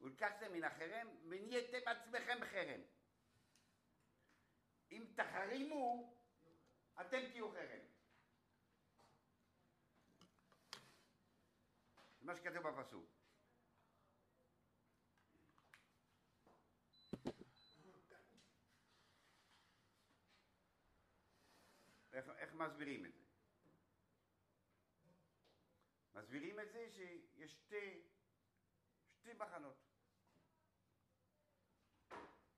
[0.00, 2.80] ולקחתם מן החרם, ונהייתם עצמכם בחרם.
[4.90, 6.14] אם תחרימו,
[7.00, 7.84] אתם תהיו חרם.
[12.20, 13.10] זה מה שכתוב בפסוק.
[22.12, 23.23] איך, איך מסבירים את זה?
[26.34, 28.02] מסבירים את זה שיש שתי,
[29.12, 29.76] שתי מחנות.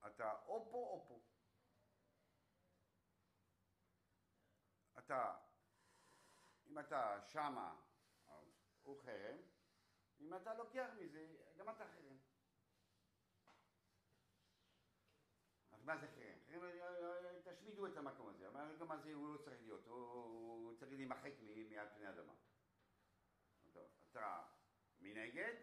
[0.07, 1.21] אתה או פה או פה.
[4.99, 5.39] אתה,
[6.67, 7.81] אם אתה שמה,
[8.83, 9.39] הוא חרם,
[10.21, 12.19] אם אתה לוקח מזה, גם אתה חרם.
[15.73, 16.39] אז מה זה חרם?
[16.47, 21.33] חרם, תשמידו את המקום הזה, המקום הזה הוא לא צריך להיות, הוא צריך להימחק
[21.69, 22.46] מעל פני האדמה.
[24.17, 24.43] אתה
[25.01, 25.55] מנגד,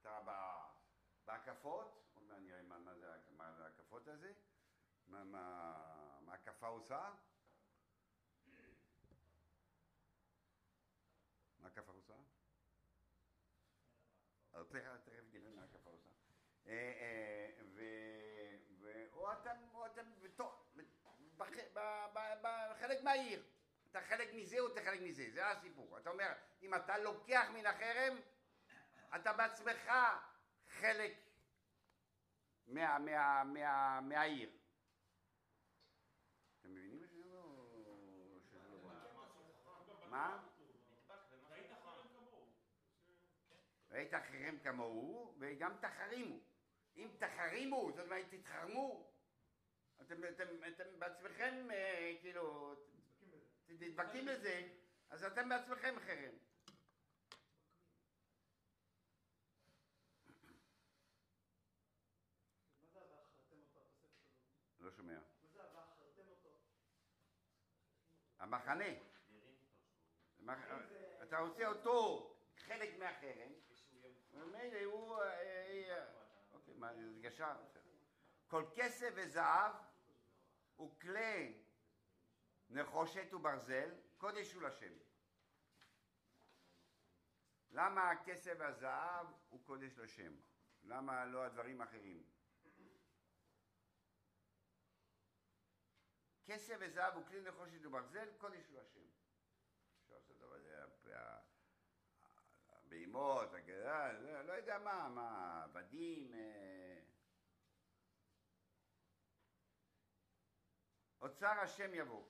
[0.00, 0.20] אתה
[1.24, 4.32] בהקפות, עוד מעט נראה מה זה ההקפות הזה,
[5.06, 7.14] מה ההקפה עושה,
[11.58, 12.14] מה כף עושה?
[15.04, 16.10] תכף נראה מה כף עושה.
[19.12, 20.12] או אתם, או אתם
[22.42, 23.42] בחלק מהעיר.
[23.90, 25.98] אתה חלק מזה או אתה חלק מזה, זה הסיפור.
[25.98, 26.32] אתה אומר,
[26.64, 28.16] אם אתה לוקח מן החרם,
[29.16, 29.92] אתה בעצמך
[30.68, 31.12] חלק
[32.66, 34.50] מה, מה, מה, מהעיר.
[36.60, 38.94] אתם מבינים מה שאני אומר?
[40.10, 40.42] מה?
[43.90, 46.38] ראית חרם כמוהו וגם תחרימו.
[46.96, 49.12] אם תחרימו, זאת אומרת תתחרמו,
[50.00, 52.74] אתם, אתם, אתם בעצמכם אה, כאילו
[53.68, 54.68] נדבקים לזה,
[55.10, 56.34] אז אתם בעצמכם חרם.
[62.80, 64.80] מה זה "ואכלתם אותו", התוספת הזאת?
[64.80, 65.18] לא שומע.
[65.18, 66.48] מה זה "ואכלתם אותו"?
[68.68, 68.84] המחנה.
[70.38, 70.72] המח-
[71.22, 73.52] אתה רוצה אותו חלק מהחרם,
[74.32, 75.22] ומילא הוא...
[75.22, 76.06] אה, אה,
[76.52, 77.00] אוקיי, מה, זה?
[77.64, 77.80] בסדר.
[78.46, 79.72] כל כסף וזהב
[80.80, 81.62] וכלי
[82.70, 84.92] נחושת וברזל, קודש הוא לשם.
[87.70, 90.32] למה הכסף והזהב הוא קודש לשם?
[90.82, 92.22] למה לא הדברים האחרים?
[96.46, 99.00] כסף וזהב וכלי נחושת וברזל, קודש הוא לשם.
[100.02, 100.60] אפשר לעשות אבל
[101.02, 101.40] זה ה-
[102.68, 107.00] הבהמות, הגדה, זה, לא יודע מה, מה, עבדים, אה,
[111.20, 112.24] אוצר השם יבוא.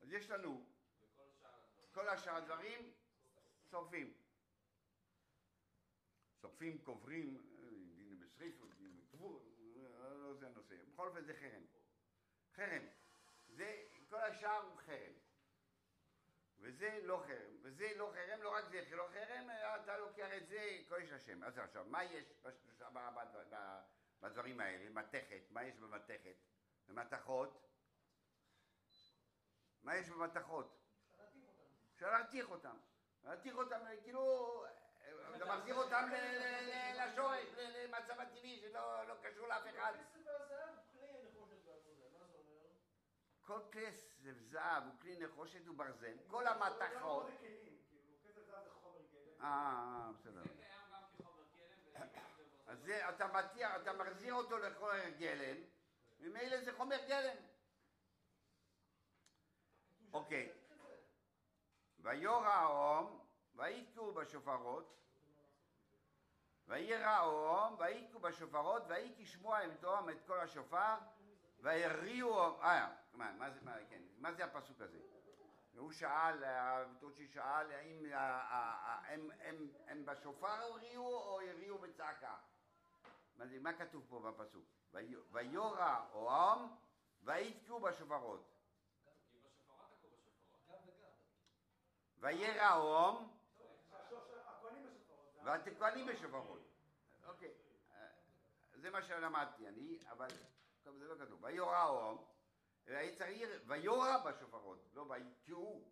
[0.00, 0.66] אז יש לנו.
[1.92, 2.92] כל השאר הדברים
[3.70, 4.14] שורפים.
[6.40, 8.73] שורפים, קוברים, אה, דין בשריפות, דין בקבור,
[10.70, 10.90] הנושא.
[10.92, 11.64] בכל אופן זה חרם.
[12.56, 12.86] חרם.
[13.48, 15.12] זה, כל השאר הוא חרם.
[16.58, 17.56] וזה לא חרם.
[17.62, 19.50] וזה לא חרם, לא רק זה לא חרם,
[19.84, 21.44] אתה לוקח את זה, קודש השם.
[21.44, 22.88] אז עכשיו, מה יש בשלושה-
[24.20, 24.90] בדברים האלה?
[24.90, 26.36] מתכת, מה יש במתכת?
[26.88, 27.60] במתכות?
[29.82, 30.80] מה יש במתכות?
[31.94, 32.76] אפשר להתיך אותם.
[33.24, 34.64] להתיך אותם, כאילו,
[35.36, 36.08] אתה מחזיר אותם
[36.94, 39.92] לשורש, למצב הטבעי שלא לא קשור לאף אחד.
[39.94, 42.66] הכסף והזהב הוא כלי הנחושת והברזל, מה זה אומר?
[43.46, 44.14] כל כסף
[44.50, 47.26] זהב הוא כלי נחושת וברזל, כל המתכות...
[47.38, 47.64] כאילו.
[49.42, 50.42] אה, בסדר.
[50.42, 52.08] זה קיים גם כחומר גלם.
[52.66, 55.56] אז זה, אתה מטיח, אתה מחזיר אותו לחומר גלם,
[56.20, 57.36] ממילא זה חומר גלם.
[60.12, 60.52] אוקיי.
[61.98, 64.94] ויורא האום, ויתקעו בשופרות,
[66.66, 70.94] וירא האום, ויתקעו בשופרות, ויהי כשמוע עם תואם את כל השופר,
[71.60, 74.98] ויריעו, אה, מה, מה זה, מה, כן, מה זה הפסוק הזה?
[75.74, 76.44] והוא שאל,
[77.00, 78.04] טוצ'י שאל, האם
[79.06, 82.36] הם, הם, הם בשופר הריעו או הריעו בצעקה?
[83.36, 84.64] מה, זה, מה כתוב פה בפסוק?
[84.92, 86.76] "ויו- ויורא האום,
[87.22, 88.50] ויתקעו בשופרות.
[92.18, 93.20] וירא.
[95.42, 96.62] זה והכהנים בשופרות.
[97.26, 97.54] אוקיי,
[97.94, 98.06] אה,
[98.74, 100.28] זה מה שלמדתי אני, אבל
[100.84, 101.44] זה לא כתוב.
[101.44, 102.24] ויורא האום,
[102.86, 105.90] היה צריך ויורא בשופרות, לא ויתקעו.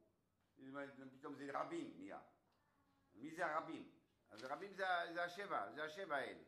[1.18, 2.20] פתאום זה רבים נהיה.
[3.14, 3.90] מי זה הרבים?
[4.30, 6.42] אז הרבים זה, זה השבע, זה השבע האלה.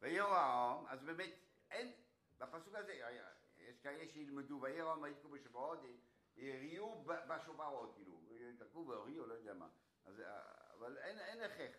[0.00, 1.30] ויורא האום, אז באמת
[1.70, 1.92] אין,
[2.38, 5.78] בפסוק הזה, היה- יש כאלה שילמדו האום ויתקעו בשופרות,
[6.36, 8.20] הריעו ב- בשופרות, כאילו,
[8.58, 9.68] תקעו והריעו, לא יודע מה.
[10.04, 10.40] אז, אה,
[10.78, 11.74] אבל אין, אין הכרח.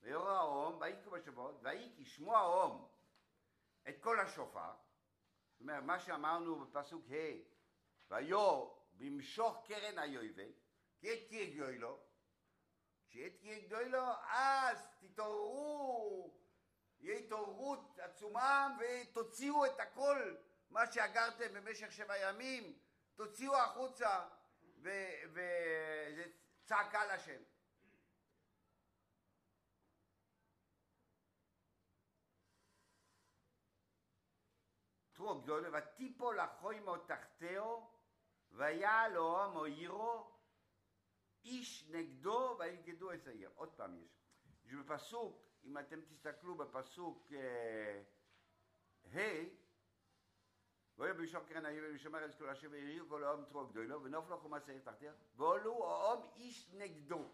[0.00, 2.88] ויורא האום, ויתקעו בשופרות, ויהי כשמוע האום
[3.88, 4.74] את כל השופר,
[5.56, 7.14] זאת אומרת, מה שאמרנו בפסוק ה',
[8.10, 10.52] ויור במשוך קרן היובל,
[10.98, 12.00] כי תהיה גדולו,
[13.08, 16.40] כשאת תהיה גדולו, אז תתעוררו,
[17.00, 20.34] יהיה התעוררות עצומה ותוציאו את הכל,
[20.70, 22.78] מה שאגרתם במשך שבע ימים,
[23.14, 24.28] תוציאו החוצה,
[24.78, 26.24] וזה
[26.64, 27.42] צעקה לשם.
[35.26, 37.80] תרו גדולה, ותיפול החוימו תחתיו,
[38.50, 40.30] והיה לו מוירו,
[41.44, 43.50] איש נגדו, וילכדו את העיר.
[43.54, 44.20] עוד פעם יש.
[44.64, 48.02] יש בפסוק, אם אתם תסתכלו בפסוק אה,
[49.14, 49.44] ה',
[50.98, 54.60] ויהיה בישור קרן היובל ושומר את כל אשר ויריעו כל העם תרו גדולו, ונופלו חומה
[54.60, 57.28] שעיר תחתיה, ועולו העם איש נגדו.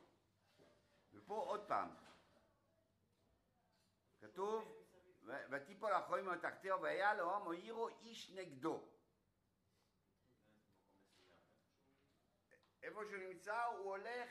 [1.13, 1.89] ופה עוד פעם,
[4.21, 4.82] כתוב,
[5.25, 8.89] ותיפול החוימו תחתיו, והיה העם העירו איש נגדו.
[12.83, 14.31] איפה שהוא נמצא הוא הולך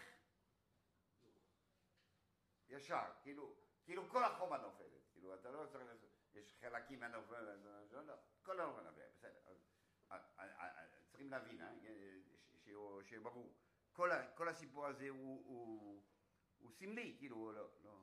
[2.70, 7.60] ישר, כאילו, כאילו כל החומה נופלת, כאילו אתה לא צריך לעשות, יש חלקים מהנופלת,
[7.92, 8.14] לא, לא,
[8.44, 9.40] כל החומה נופלת, בסדר,
[10.12, 11.62] אה, אה, אה, צריכים להבין,
[12.58, 12.68] ש-
[13.06, 13.54] שיהיה ברור.
[13.94, 15.46] כל, הסיפור הזה הוא,
[16.72, 18.00] סמלי, כאילו, לא, לא,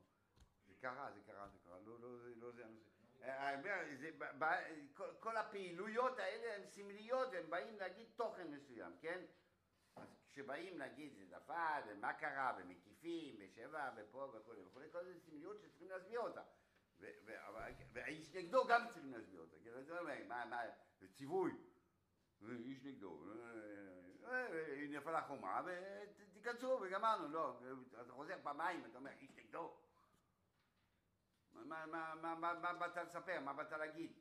[0.81, 2.99] קרה, זה קרה, זה קרה, לא, לא, זה, לא זה הנושא.
[3.23, 3.57] אה,
[4.19, 9.25] ב- ב- כל, הפעילויות האלה הן סמליות, הם באים להגיד תוכן מסוים, כן?
[9.97, 15.61] אז כשבאים להגיד זה נפל, ומה קרה, ומקיפים, ושבע, ופה וכולי וכולי, כל זה סמליות
[15.61, 16.43] שצריכים להסביר אותה.
[17.93, 19.57] והאיש נגדו גם צריכים להסביר אותה.
[19.63, 20.63] כאילו, זה אומר, מה, מה,
[21.01, 21.53] זה ציווי.
[22.65, 23.25] איש נגדו,
[24.25, 27.61] אה, אה, נפלה חומה, ותיכנסו, וגמרנו, לא.
[28.01, 29.77] אתה חוזר פעמיים, אתה אומר, איש נגדו.
[31.65, 33.41] מה- מה- מה- מה- מה באת לספר?
[33.41, 34.13] מה באת להגיד?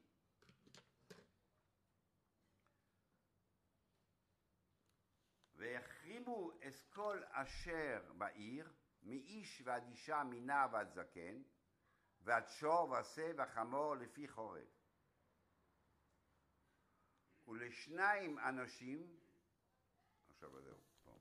[5.55, 8.73] והחרימו אסכול אשר בעיר,
[9.03, 11.41] מאיש ועד אישה, מנער ועד זקן,
[12.21, 14.67] ועד שור ושה וחמור לפי חורב.
[17.47, 19.17] ולשניים אנשים,
[20.29, 21.19] עכשיו זהו, פה.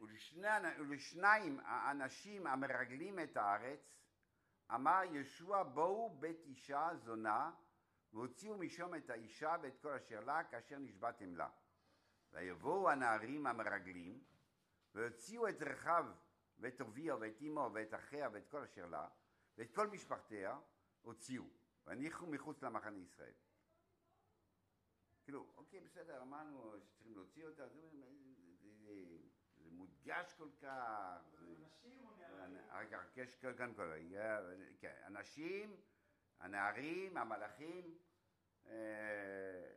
[0.00, 0.48] ולשני,
[0.80, 3.80] ולשניים האנשים המרגלים את הארץ,
[4.74, 7.50] אמר ישוע בואו בית אישה זונה,
[8.12, 11.48] והוציאו משום את האישה ואת כל אשר לה, כאשר נשבעתם לה.
[12.32, 14.24] ויבואו הנערים המרגלים,
[14.94, 16.06] והוציאו את רחב
[16.58, 19.08] ואת אביה ואת אמו ואת אחיה ואת כל אשר לה,
[19.56, 20.58] ואת כל משפחתיה
[21.02, 21.44] הוציאו,
[21.86, 23.34] והניחו מחוץ למחנה ישראל.
[25.24, 27.68] כאילו, אוקיי, בסדר, אמרנו שצריכים להוציא אותה,
[29.80, 31.18] מודגש כל כך.
[31.38, 32.58] אנשים או נערים?
[32.72, 33.92] רגע, יש כאן כל
[34.80, 35.76] כן, אנשים,
[36.40, 37.98] הנערים, המלאכים,
[38.66, 39.72] אה,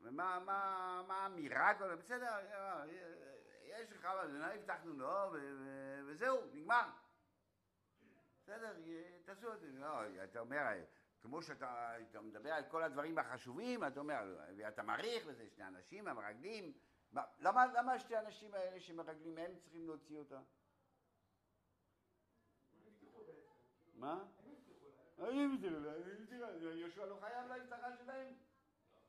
[0.00, 2.84] ומה מה, מה האמירה, כל- בסדר, אה,
[3.64, 6.90] יש לך, לא הבטחנו לו, ו- וזהו, נגמר.
[8.42, 9.66] בסדר, אה, תעשו את זה.
[9.72, 10.84] לא, אתה אומר, אה,
[11.20, 16.08] כמו שאתה אתה מדבר על כל הדברים החשובים, אתה אומר, ואתה מעריך בזה, שני אנשים
[16.08, 16.72] המרגלים,
[17.12, 20.40] מה- למה, למה שתי האנשים האלה שמרגלים, הם צריכים להוציא אותה?
[23.94, 24.24] מה?
[25.18, 28.26] אני הבטיח להם, אני הבטיח להם, יהושע לא חייב להבטחה שלהם?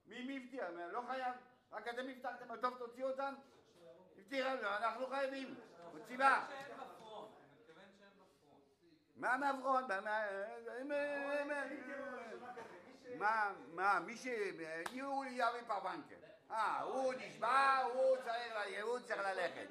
[0.05, 0.69] מי מי הבטיח?
[0.91, 1.35] לא חייב,
[1.71, 3.33] רק אתם הבטחתם, טוב תוציאו אותם?
[4.17, 5.55] הבטיח לנו, אנחנו חייבים,
[5.91, 6.47] הוא ציווה.
[9.15, 9.83] מה מעברון?
[9.87, 11.49] מה- מה- הם- הם-
[13.19, 14.27] מה, מה, מי ש...
[15.01, 16.15] הוא יביא פרבנקר.
[16.53, 17.77] אה, הוא נשבע,
[18.81, 19.67] הוא צריך ללכת.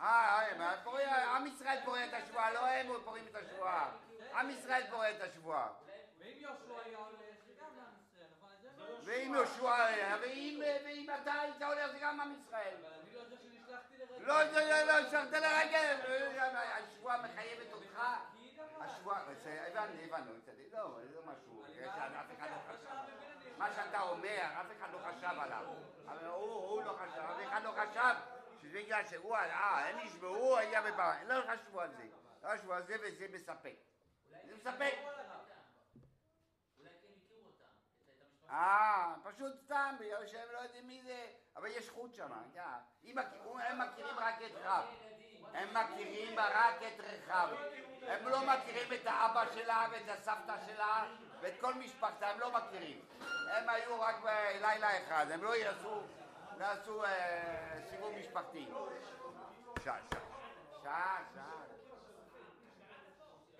[0.00, 3.90] אה, פורע- עם ישראל פורע את השבועה, לא הם פורעים את השבועה.
[4.34, 5.68] עם ישראל פורע את השבועה.
[6.18, 8.50] ואם יהושע היה הולך, זה גם לעם ישראל, נכון?
[8.62, 8.84] זה לא.
[9.04, 12.74] ואם יהושע היה, ואם אתה היית הולך זה גם עם ישראל.
[12.80, 14.26] אבל אני לא זה שנשלחתי לרגע.
[14.26, 15.96] לא, לא, לא, שרת לרגל.
[16.78, 17.98] השבועה מחייבת אותך.
[17.98, 18.86] אבל.
[18.86, 20.32] השבועה, הבנו, הבנו,
[20.72, 22.91] לא, זה לא משהו, שאף אחד לא חשב.
[23.62, 25.66] מה שאתה אומר, אף אחד לא חשב עליו.
[26.06, 28.14] אבל הוא הוא לא חשב, אף אחד לא חשב
[28.62, 31.28] שזה בגלל שהוא, אה, הם הוא היה בפעם.
[31.28, 32.04] לא חשבו על זה.
[32.42, 33.74] לא חשבו על זה וזה מספק.
[34.30, 34.94] זה מספק.
[36.78, 37.64] כן את המשפחה.
[38.50, 41.26] אה, פשוט סתם, בגלל שהם לא יודעים מי זה.
[41.56, 42.78] אבל יש חוט שם, אה.
[43.04, 44.84] אם הם מכירים רק את רב.
[45.54, 47.48] הם מכירים רק את רחב.
[48.02, 51.04] הם לא מכירים את האבא שלה ואת הסבתא שלה
[51.42, 53.00] ואת כל משפחתה, הם לא מכירים.
[53.50, 56.02] הם היו רק בלילה אחד, הם לא יעשו,
[56.58, 58.68] לא יעשו אה, סיבוב משפחתי.
[59.84, 60.20] שעה, שעה.
[60.82, 61.62] שעה, שעה.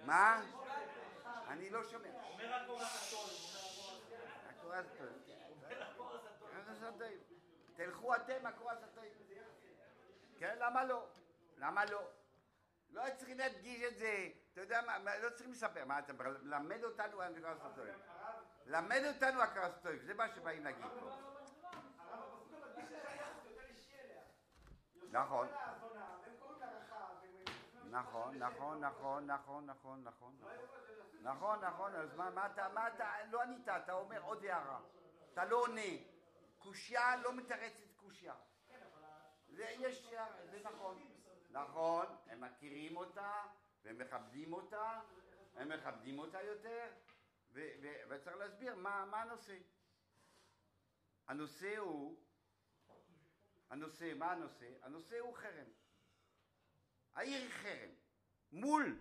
[0.05, 0.43] מה?
[1.49, 2.09] אני לא שומע.
[2.09, 2.55] אומר.
[2.55, 3.31] הקורס הטוב.
[4.49, 4.87] הקורס
[6.83, 7.03] הטוב.
[7.77, 9.05] תלכו אתם, הקורס הטוב.
[10.39, 11.07] כן, למה לא?
[11.59, 12.03] למה לא?
[12.93, 14.29] לא צריכים להדגיש את זה.
[14.53, 15.85] אתה יודע מה, לא צריכים לספר.
[15.85, 17.87] מה, אתה מלמד אותנו הקורס הטוב.
[18.67, 21.11] למד אותנו הקורס הטוב, זה מה שבאים להגיד פה.
[25.11, 25.49] נכון.
[27.91, 30.37] נכון, נכון, נכון, נכון, נכון, נכון.
[31.23, 34.81] נכון, נכון, אז מה, אתה, מה אתה, לא ענית, אתה אומר עוד הערה.
[35.33, 35.81] אתה לא עונה.
[36.59, 38.35] קושייה לא מתרצת קושייה.
[39.49, 41.12] זה נכון.
[41.53, 43.45] נכון, הם מכירים אותה,
[43.85, 45.01] והם מכבדים אותה,
[45.55, 46.93] הם מכבדים אותה יותר,
[47.53, 49.59] ו- ו- וצריך להסביר מה, מה הנושא.
[51.27, 52.21] הנושא הוא,
[53.71, 54.71] הנושא, מה הנושא?
[54.83, 55.67] הנושא הוא חרם.
[57.15, 57.91] העיר חרם.
[58.53, 59.01] מול,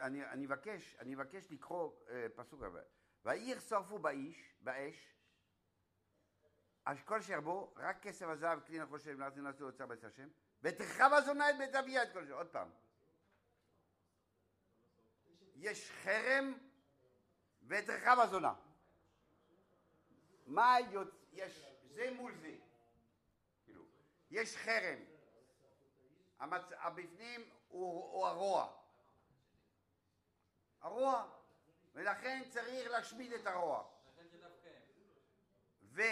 [0.00, 2.80] אני, אני אבקש, אני אבקש לקרוא אה, פסוק הבא.
[3.24, 5.14] והעיר שרפו באיש, באש,
[6.84, 10.28] על כל אשר בו, רק כסף הזהב, כלי נחושת, ונעשו נעשו אוצר בית השם,
[10.62, 12.34] ותרחב הזונה את בית אביה את כל זה.
[12.34, 12.70] עוד פעם.
[15.56, 16.54] יש חרם
[17.66, 18.54] ותרחב הזונה.
[20.46, 21.62] מה יוצא, יש,
[21.94, 22.56] זה מול זה,
[23.64, 23.84] כאילו,
[24.30, 24.98] יש חרם,
[26.38, 26.62] המצ...
[26.70, 28.76] הבפנים הוא, הוא הרוע,
[30.80, 31.30] הרוע,
[31.94, 33.84] ולכן צריך להשמיד את הרוע.
[35.82, 36.02] ו...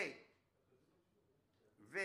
[1.80, 1.98] ו...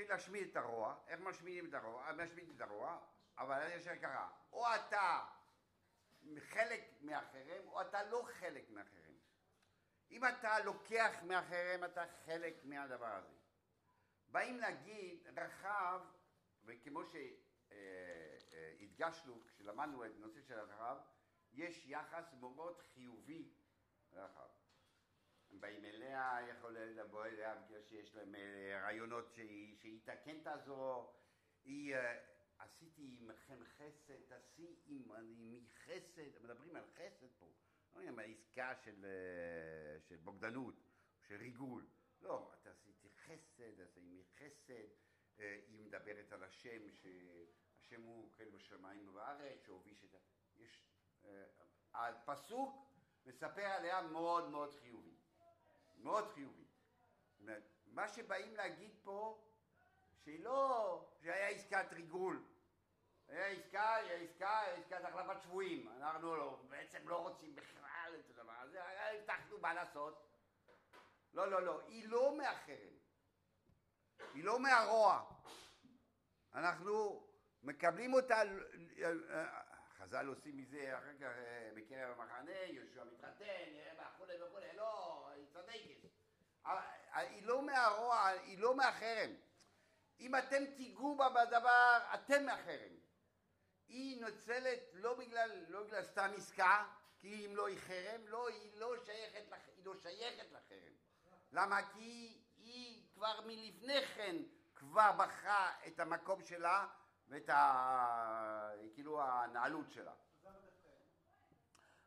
[0.00, 2.12] צריכים להשמיד את הרוע, איך משמידים את הרוע?
[2.12, 2.98] משמידים את הרוע,
[3.38, 5.26] אבל יש קרה, או אתה
[6.38, 9.14] חלק מהחרם, או אתה לא חלק מהחרם.
[10.10, 13.34] אם אתה לוקח מהחרם, אתה חלק מהדבר הזה.
[14.28, 16.00] באים להגיד רחב,
[16.64, 17.00] וכמו
[17.68, 20.98] שהדגשנו כשלמדנו את הנושא של הרחב,
[21.52, 23.52] יש יחס מאוד חיובי
[24.12, 24.48] לרחב.
[25.52, 31.14] באים אליה, יכול לבוא אליה בגלל שיש להם אה, רעיונות שהיא, שהיא כן תעזור,
[31.64, 32.18] היא אה,
[32.58, 37.46] עשיתי עמכם חסד, תעשי עמי חסד, מדברים על חסד פה,
[37.92, 40.74] לא יודעים על עסקה של, אה, של בוגדנות,
[41.20, 41.86] של ריגול,
[42.20, 44.88] לא, אתה עשיתי חסד, תעשי עמי חסד,
[45.38, 50.18] היא מדברת על השם, שהשם הוא כן בשמיים ובארץ, שהוביש את ה...
[50.56, 50.84] יש...
[51.94, 52.90] הפסוק
[53.26, 55.19] מספר עליה מאוד מאוד חיובי,
[56.02, 56.64] מאוד חיובי.
[56.64, 59.44] זאת אומרת, מה שבאים להגיד פה,
[60.24, 62.44] שהיא לא, שהיה עסקת ריגול,
[63.28, 65.88] היה עסקה, היה עסקה, היה עסקת החלפת שבויים.
[65.88, 70.26] אנחנו לא, בעצם לא רוצים בכלל את הדבר הזה, הבטחנו מה לעשות.
[71.34, 72.94] לא, לא, לא, היא לא מהחרם,
[74.34, 75.24] היא לא מהרוע.
[76.54, 77.26] אנחנו
[77.62, 78.42] מקבלים אותה,
[79.98, 85.19] חז"ל עושים מזה אחר כך אה, בקרב המחנה, יהושע מתחתן, אה, וכולי וכולי, לא,
[87.12, 89.30] היא לא מהרוע, היא לא מהחרם.
[90.20, 92.96] אם אתם תיגעו בה בדבר, אתם מהחרם.
[93.88, 96.86] היא נוצלת לא בגלל, לא בגלל סתם עסקה,
[97.18, 100.92] כי אם לא היא חרם, לא, היא לא שייכת, לח, היא לא שייכת לחרם.
[101.52, 101.92] למה?
[101.92, 104.36] כי היא, היא כבר מלפני כן
[104.74, 106.86] כבר בחרה את המקום שלה
[107.28, 108.70] ואת ה...
[108.94, 110.14] כאילו הנעלות שלה.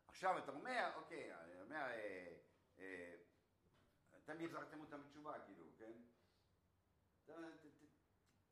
[0.07, 2.33] עכשיו אתה אומר, אוקיי, אני אומר, אה,
[2.79, 3.13] אה,
[4.25, 5.91] אתם החזרתם אותם בתשובה, כאילו, כן?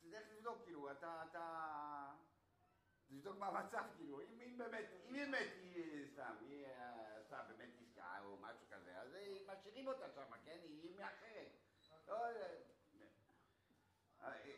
[0.02, 2.12] תלך לבדוק, כאילו, אתה, אתה...
[3.08, 8.20] תבדוק מה המצב, כאילו, אם, באמת, אם באמת היא סתם, היא אה, עשתה באמת עסקה
[8.24, 10.60] או משהו כזה, אז אה, משאירים אותה שם, כן?
[10.64, 11.52] היא מאחרת.
[12.08, 12.58] לא, אה,
[14.24, 14.56] אה,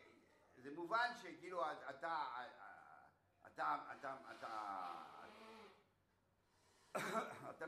[0.55, 2.26] זה מובן שכאילו אתה, אתה,
[3.47, 4.18] אתה, אתה,
[7.49, 7.66] אתה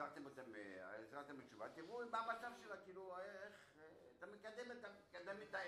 [0.00, 3.82] החזרתם אותם, אה, החזרתם בתשובה, תראו מה המצב שלה, כאילו, איך, אה,
[4.18, 5.58] אתה מקדם, אתה מקדם את ה...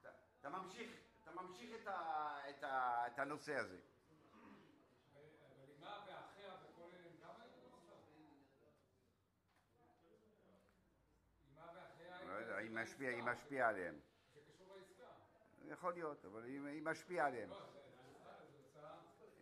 [0.00, 0.10] אתה-
[0.40, 0.90] אתה ממשיך,
[1.22, 3.78] אתה ממשיך את, ה, את, ה, את הנושא הזה.
[5.16, 7.94] אבל אימה ואחיה וכל אלה הם גם היו במצב?
[11.48, 12.24] אימה ואחיה...
[12.24, 14.00] לא יודע, היא משפיעה, היא משפיעה עליהם.
[14.34, 15.12] זה קשור לעסקה.
[15.64, 17.50] יכול להיות, אבל היא, משפיעה עליהם.
[17.50, 17.56] לא.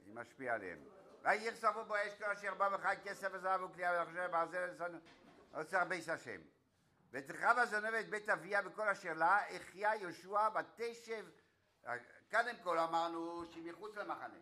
[0.07, 0.85] היא משפיעה עליהם.
[1.23, 4.31] ויהי סבו בו אש אשר בא וחי כסף וזהב וכלייה ולחשב
[4.75, 4.99] וסנו
[5.55, 6.41] אוצר ביס השם.
[7.11, 11.27] ותרחב הזנב את בית אביה וכל אשר לה, החיה יהושע ותשב.
[12.31, 14.39] קודם כל אמרנו שהיא מחוץ למחנה.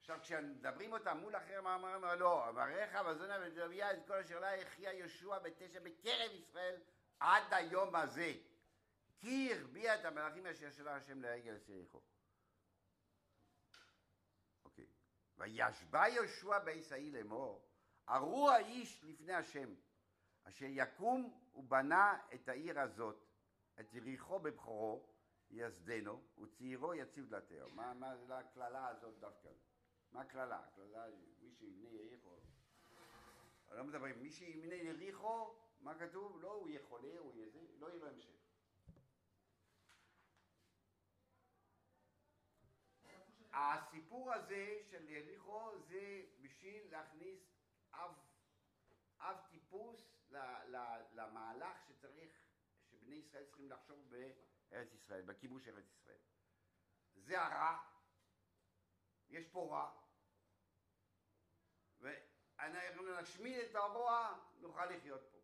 [0.00, 2.14] עכשיו כשמדברים אותה מול אחר, מה אמרנו?
[2.14, 6.80] לא, ורחב הזנב את בית אביה את כל אשר לה, החיה יהושע ותשב בקרב ישראל
[7.20, 8.32] עד היום הזה.
[9.18, 12.00] כי הרביע את המלאכים אשר שלח השם לרגל יריחו.
[14.64, 14.86] אוקיי.
[15.38, 17.68] וישבע יהושע בעשאי לאמור,
[18.08, 19.74] ארור האיש לפני השם,
[20.44, 23.24] אשר יקום ובנה את העיר הזאת,
[23.80, 25.14] את יריחו בבכורו,
[25.50, 27.70] יסדנו, וצעירו יציב דלתהו.
[27.70, 29.48] מה, מה זה הקללה הזאת דווקא?
[30.12, 30.58] מה הקללה?
[30.58, 31.06] הקללה,
[31.42, 32.36] מי שיבנה יריחו.
[33.70, 36.42] לא מדברים, מי שיבנה יריחו, מה כתוב?
[36.42, 38.43] לא הוא יהיה חולה, הוא יהיה זה, לא יהיה לו המשך.
[43.54, 47.40] הסיפור הזה של יריחו זה בשביל להכניס
[47.92, 48.14] אב,
[49.18, 50.00] אב טיפוס
[50.30, 50.36] ל,
[50.66, 50.76] ל,
[51.12, 52.32] למהלך שצריך,
[52.90, 56.18] שבני ישראל צריכים לחשוב בארץ ישראל, בכיבוש ארץ ישראל.
[57.14, 57.78] זה הרע,
[59.28, 60.00] יש פה רע,
[62.00, 65.38] ואנחנו נשמיד את הרוע, נוכל לחיות פה.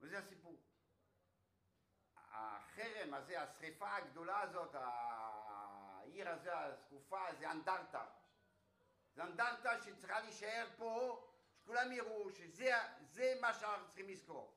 [0.00, 0.67] וזה הסיפור.
[2.38, 8.06] החרם הזה, השריפה הגדולה הזאת, העיר הזה, השקופה, זה אנדרטה.
[9.14, 11.24] זה אנדרטה שצריכה להישאר פה,
[11.60, 12.70] שכולם יראו שזה
[13.00, 14.54] זה מה שאנחנו צריכים לזכור.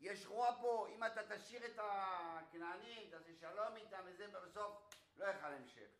[0.00, 5.36] יש רוע פה, אם אתה תשאיר את הכנענים, תעשה שלום איתם וזה, בסוף לא יהיה
[5.36, 5.90] לך המשך.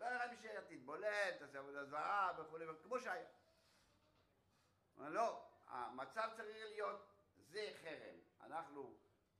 [0.00, 3.26] לא יהיה לך המשך, תתבולל, תעשה עבודה זרה וכולי, כמו שהיה.
[4.96, 7.06] אבל לא, המצב צריך להיות,
[7.36, 8.16] זה חרם.
[8.40, 8.96] אנחנו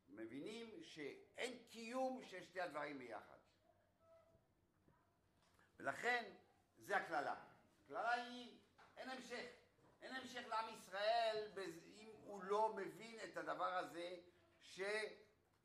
[0.09, 3.37] מבינים שאין קיום של שתי הדברים ביחד.
[5.79, 6.33] ולכן,
[6.79, 7.45] זה הקללה.
[7.85, 8.59] הקללה היא,
[8.97, 9.47] אין המשך.
[10.03, 11.49] אין המשך לעם ישראל
[11.97, 14.17] אם הוא לא מבין את הדבר הזה
[14.61, 14.81] ש...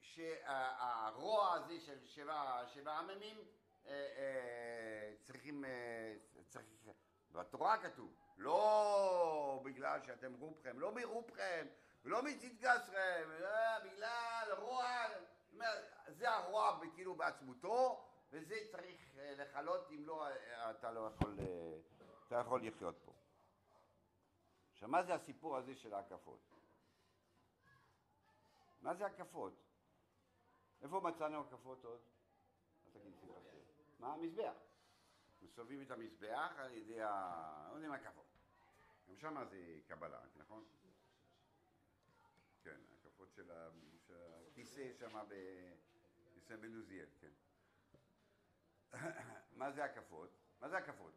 [0.01, 3.37] שהרוע הזה של שבע, שבע עממים
[3.85, 6.15] אה, אה, צריכים, אה,
[6.49, 6.65] צריך,
[7.31, 11.67] בתורה כתוב, לא בגלל שאתם רובכם, לא מרובכם,
[12.03, 14.85] ולא מצדקסכם, אלא בגלל רוע,
[16.07, 21.77] זה הרוע כאילו בעצמותו, וזה צריך אה, לכלות, אם לא, אה, אתה לא יכול, אה,
[22.27, 23.13] אתה יכול לחיות פה.
[24.71, 26.39] עכשיו, מה זה הסיפור הזה של ההקפות?
[28.81, 29.53] מה זה הקפות?
[30.81, 32.01] איפה מצאנו הקפות עוד?
[33.99, 34.53] מה המזבח?
[35.41, 37.67] מסובבים את המזבח על ידי ה...
[37.71, 38.25] לא יודע מה הקפות.
[39.09, 40.65] גם שם זה קבלה, נכון?
[42.63, 43.51] כן, הקפות של
[44.47, 45.25] הכיסא שם
[46.35, 47.31] בסן בן עוזיאל, כן.
[49.59, 50.29] מה זה הקפות?
[50.59, 51.13] מה זה הקפות?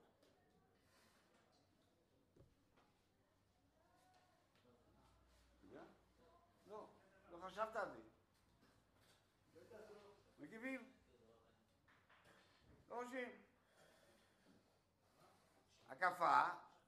[6.66, 6.88] לא,
[7.30, 8.00] לא חשבת על זה.
[10.38, 10.92] מגיבים.
[12.88, 13.28] לא חושבים.
[15.88, 16.42] הקפה,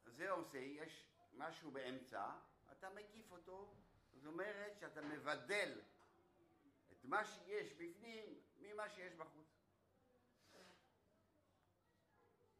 [0.05, 2.31] זה עושה, יש משהו באמצע,
[2.73, 3.75] אתה מקיף אותו,
[4.27, 5.81] זאת אומרת שאתה מבדל
[6.93, 9.47] את מה שיש בפנים ממה שיש בחוץ.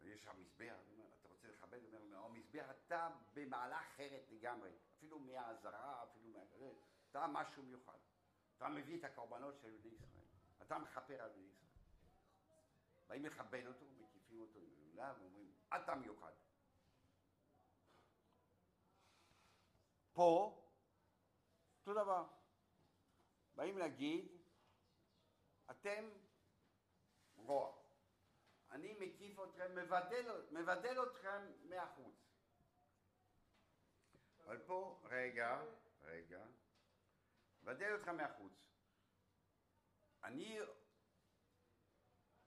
[0.05, 0.75] יש שם מזבח,
[1.21, 6.41] אתה רוצה לכבד, אומר, המזבח אתה במעלה אחרת לגמרי, אפילו מהאזהרה, אפילו מה...
[7.11, 7.99] אתה משהו מיוחד.
[8.57, 10.25] אתה מביא את הקורבנות של בני ישראל,
[10.63, 11.71] אתה מכפר על בני ישראל.
[13.07, 16.33] באים לכבד אותו, מקיפים אותו עם הלולה, ואומרים, אתה מיוחד.
[20.13, 20.63] פה,
[21.87, 22.25] אותו דבר.
[23.55, 24.29] באים להגיד,
[25.71, 26.11] אתם
[27.37, 27.83] רוע.
[28.71, 32.15] אני מקיף אתכם, מבדל, מבדל אתכם מהחוץ.
[34.45, 35.63] אבל פה, רגע,
[36.01, 36.47] רגע,
[37.63, 38.53] מבדל אתכם מהחוץ.
[40.25, 40.59] אני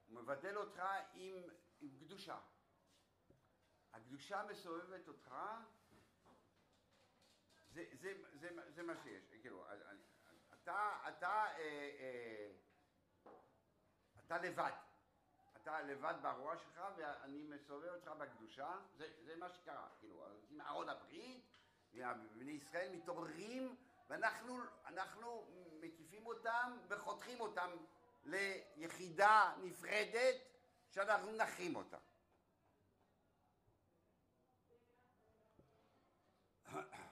[0.08, 0.84] מבדל אותך
[1.14, 1.36] עם,
[1.80, 2.40] עם קדושה.
[3.94, 5.36] הקדושה מסובבת אותך,
[8.02, 9.66] זה, זה, זה, מה שיש, כאילו,
[10.54, 12.52] אתה, אתה, אה, אה,
[14.26, 14.72] אתה לבד.
[15.62, 20.90] אתה לבד ברוע שלך ואני מסובב אותך בקדושה, זה, זה מה שקרה, כאילו, עם ארון
[20.90, 21.46] הברית,
[22.36, 23.76] בני ישראל מתעוררים
[24.10, 25.48] ואנחנו אנחנו
[25.82, 27.70] מקיפים אותם וחותכים אותם
[28.26, 30.36] ליחידה נפרדת
[30.90, 31.98] שאנחנו נחים אותה.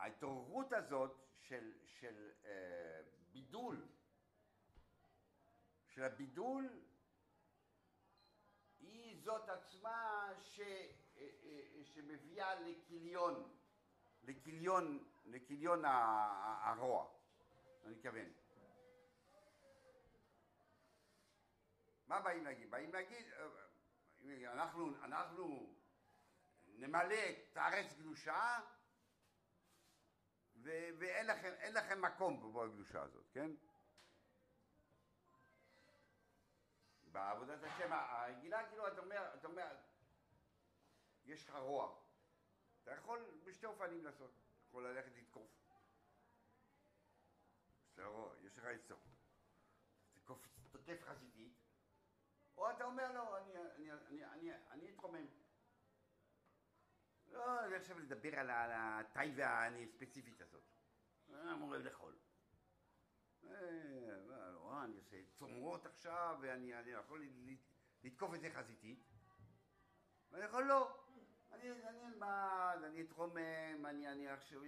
[0.00, 3.00] ההתעוררות הזאת של, של אה,
[3.32, 3.88] בידול,
[5.86, 6.68] של הבידול
[8.78, 13.56] היא זאת עצמה ש, אה, אה, שמביאה לכיליון,
[14.22, 17.08] לכיליון, לכיליון הרוע,
[17.84, 18.26] אני מתכוון.
[22.06, 22.70] מה באים להגיד?
[22.70, 25.74] באים להגיד, אה, אנחנו, אנחנו
[26.66, 28.60] נמלא את הארץ קדושה
[30.62, 33.50] ו- ואין לכם, לכם מקום פה בקדושה הזאת, כן?
[37.12, 39.76] בעבודת השם הרגילה, כאילו, אתה אומר, אתה אומר,
[41.24, 41.94] יש לך רוע.
[42.82, 44.30] אתה יכול בשתי אופנים לעשות.
[44.30, 45.48] אתה יכול ללכת לתקוף.
[47.94, 48.98] זה רוע, יש לך עצות.
[50.14, 51.52] תקוף, תוקף חזיתית,
[52.56, 55.26] או אתה אומר לו, אני, אני, אני, אני, אני אתרומם.
[57.40, 60.62] לא, אני עכשיו לדבר על הטייבה הספציפית הזאת.
[61.28, 62.14] אני אמור לאכול.
[64.84, 67.28] אני עושה צומרות עכשיו, ואני אני יכול
[68.02, 69.06] לתקוף את זה חזיתית.
[70.30, 71.04] ואני יכול לא.
[71.52, 74.60] אני אלמד, אני אתרומם, אני עכשיו...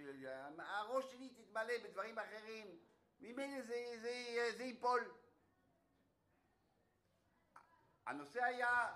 [0.59, 2.79] הראש שלי תתמלא בדברים אחרים.
[3.19, 3.61] ממילא
[4.57, 5.11] זה ייפול.
[8.05, 8.95] הנושא היה,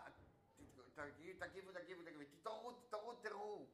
[1.05, 2.01] תקיפו, תקיפו, תקיפו,
[2.39, 3.65] תתעוררו, תתעוררו, תראו.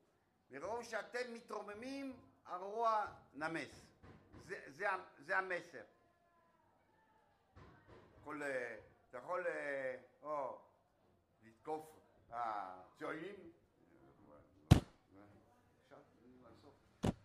[0.52, 3.86] מרוב שאתם מתרוממים, הרוע נמס.
[4.68, 4.90] זה,
[5.38, 5.84] המסר.
[8.20, 10.62] יכול, אה, אתה יכול אה, או
[11.44, 12.00] לתקוף
[12.30, 13.52] הציונים,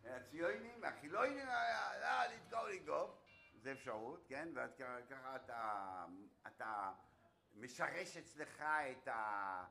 [0.05, 3.11] הציונים, החילונים, אה, לתקוף, לתקוף,
[3.63, 4.49] זה אפשרות, כן?
[4.55, 6.05] ואז ככה- ככה אתה,
[6.47, 6.93] אתה
[7.55, 9.65] משרש אצלך את, ה,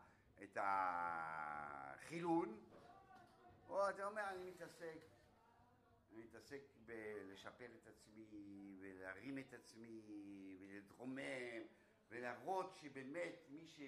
[0.43, 2.59] את החילון,
[3.69, 4.97] או אתה אומר, אני מתעסק,
[6.11, 8.25] אני מתעסק בלשפר את עצמי,
[8.79, 11.63] ולהרים את עצמי, ולהתרומם,
[12.09, 13.79] ולהראות שבאמת מי, ש,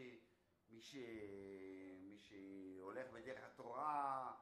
[0.69, 0.95] מי, ש,
[2.01, 4.33] מי שהולך בדרך התורה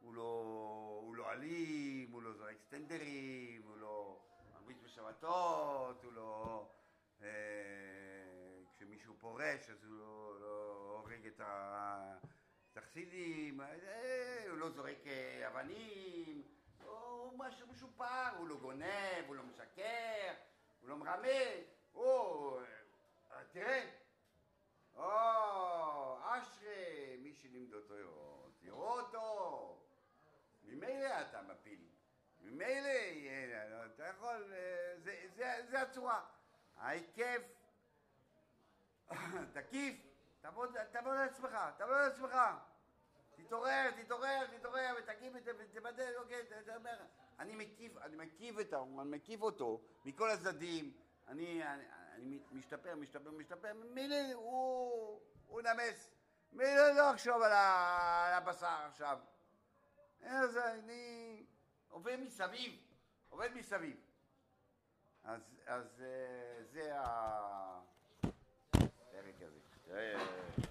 [0.00, 4.20] הוא לא, הוא לא אלים, הוא לא זורק סטנדרים, הוא לא
[4.52, 6.68] מרביץ בשבתות, הוא לא...
[7.22, 7.28] אה,
[8.70, 10.63] כשמישהו פורש אז הוא לא, לא
[11.14, 12.16] הורג את ה...
[12.72, 16.42] את החסידים, אה, הוא לא זורק אה, אבנים,
[16.84, 20.32] הוא משהו משופר, הוא לא גונב, הוא לא משקר,
[20.80, 21.28] הוא לא מרמה,
[21.92, 22.60] הוא...
[23.32, 23.90] אה, תראה,
[24.96, 25.10] או,
[26.22, 27.94] אשרי, מי שלימד אותו,
[28.60, 29.78] תראו אותו,
[30.64, 31.88] ממילא אתה מפיל,
[32.40, 36.24] ממילא, אה, אתה יכול, אה, זה, זה הצורה,
[36.76, 37.42] ההיקף,
[39.54, 40.13] תקיף,
[40.44, 42.36] תעבוד, על עצמך, תעבוד על עצמך.
[43.36, 47.04] תתעורר, תתעורר, תתעורר, ותקים ותבדל, אוקיי, אתה אומר,
[47.38, 50.92] אני מקיף, אני מקיף את האומן, מקיף אותו מכל הצדדים,
[51.28, 51.84] אני, אני,
[52.14, 56.10] אני משתפר, משתפר, משתפר, מילא הוא, הוא נמס,
[56.52, 59.18] מילא לא אחשוב על, ה, על הבשר עכשיו.
[60.22, 61.46] אז אני
[61.88, 62.80] עובד מסביב,
[63.28, 63.96] עובד מסביב.
[65.24, 66.92] אז, אז אה, זה
[69.94, 70.24] הפרק הזה.
[70.60, 70.63] אה,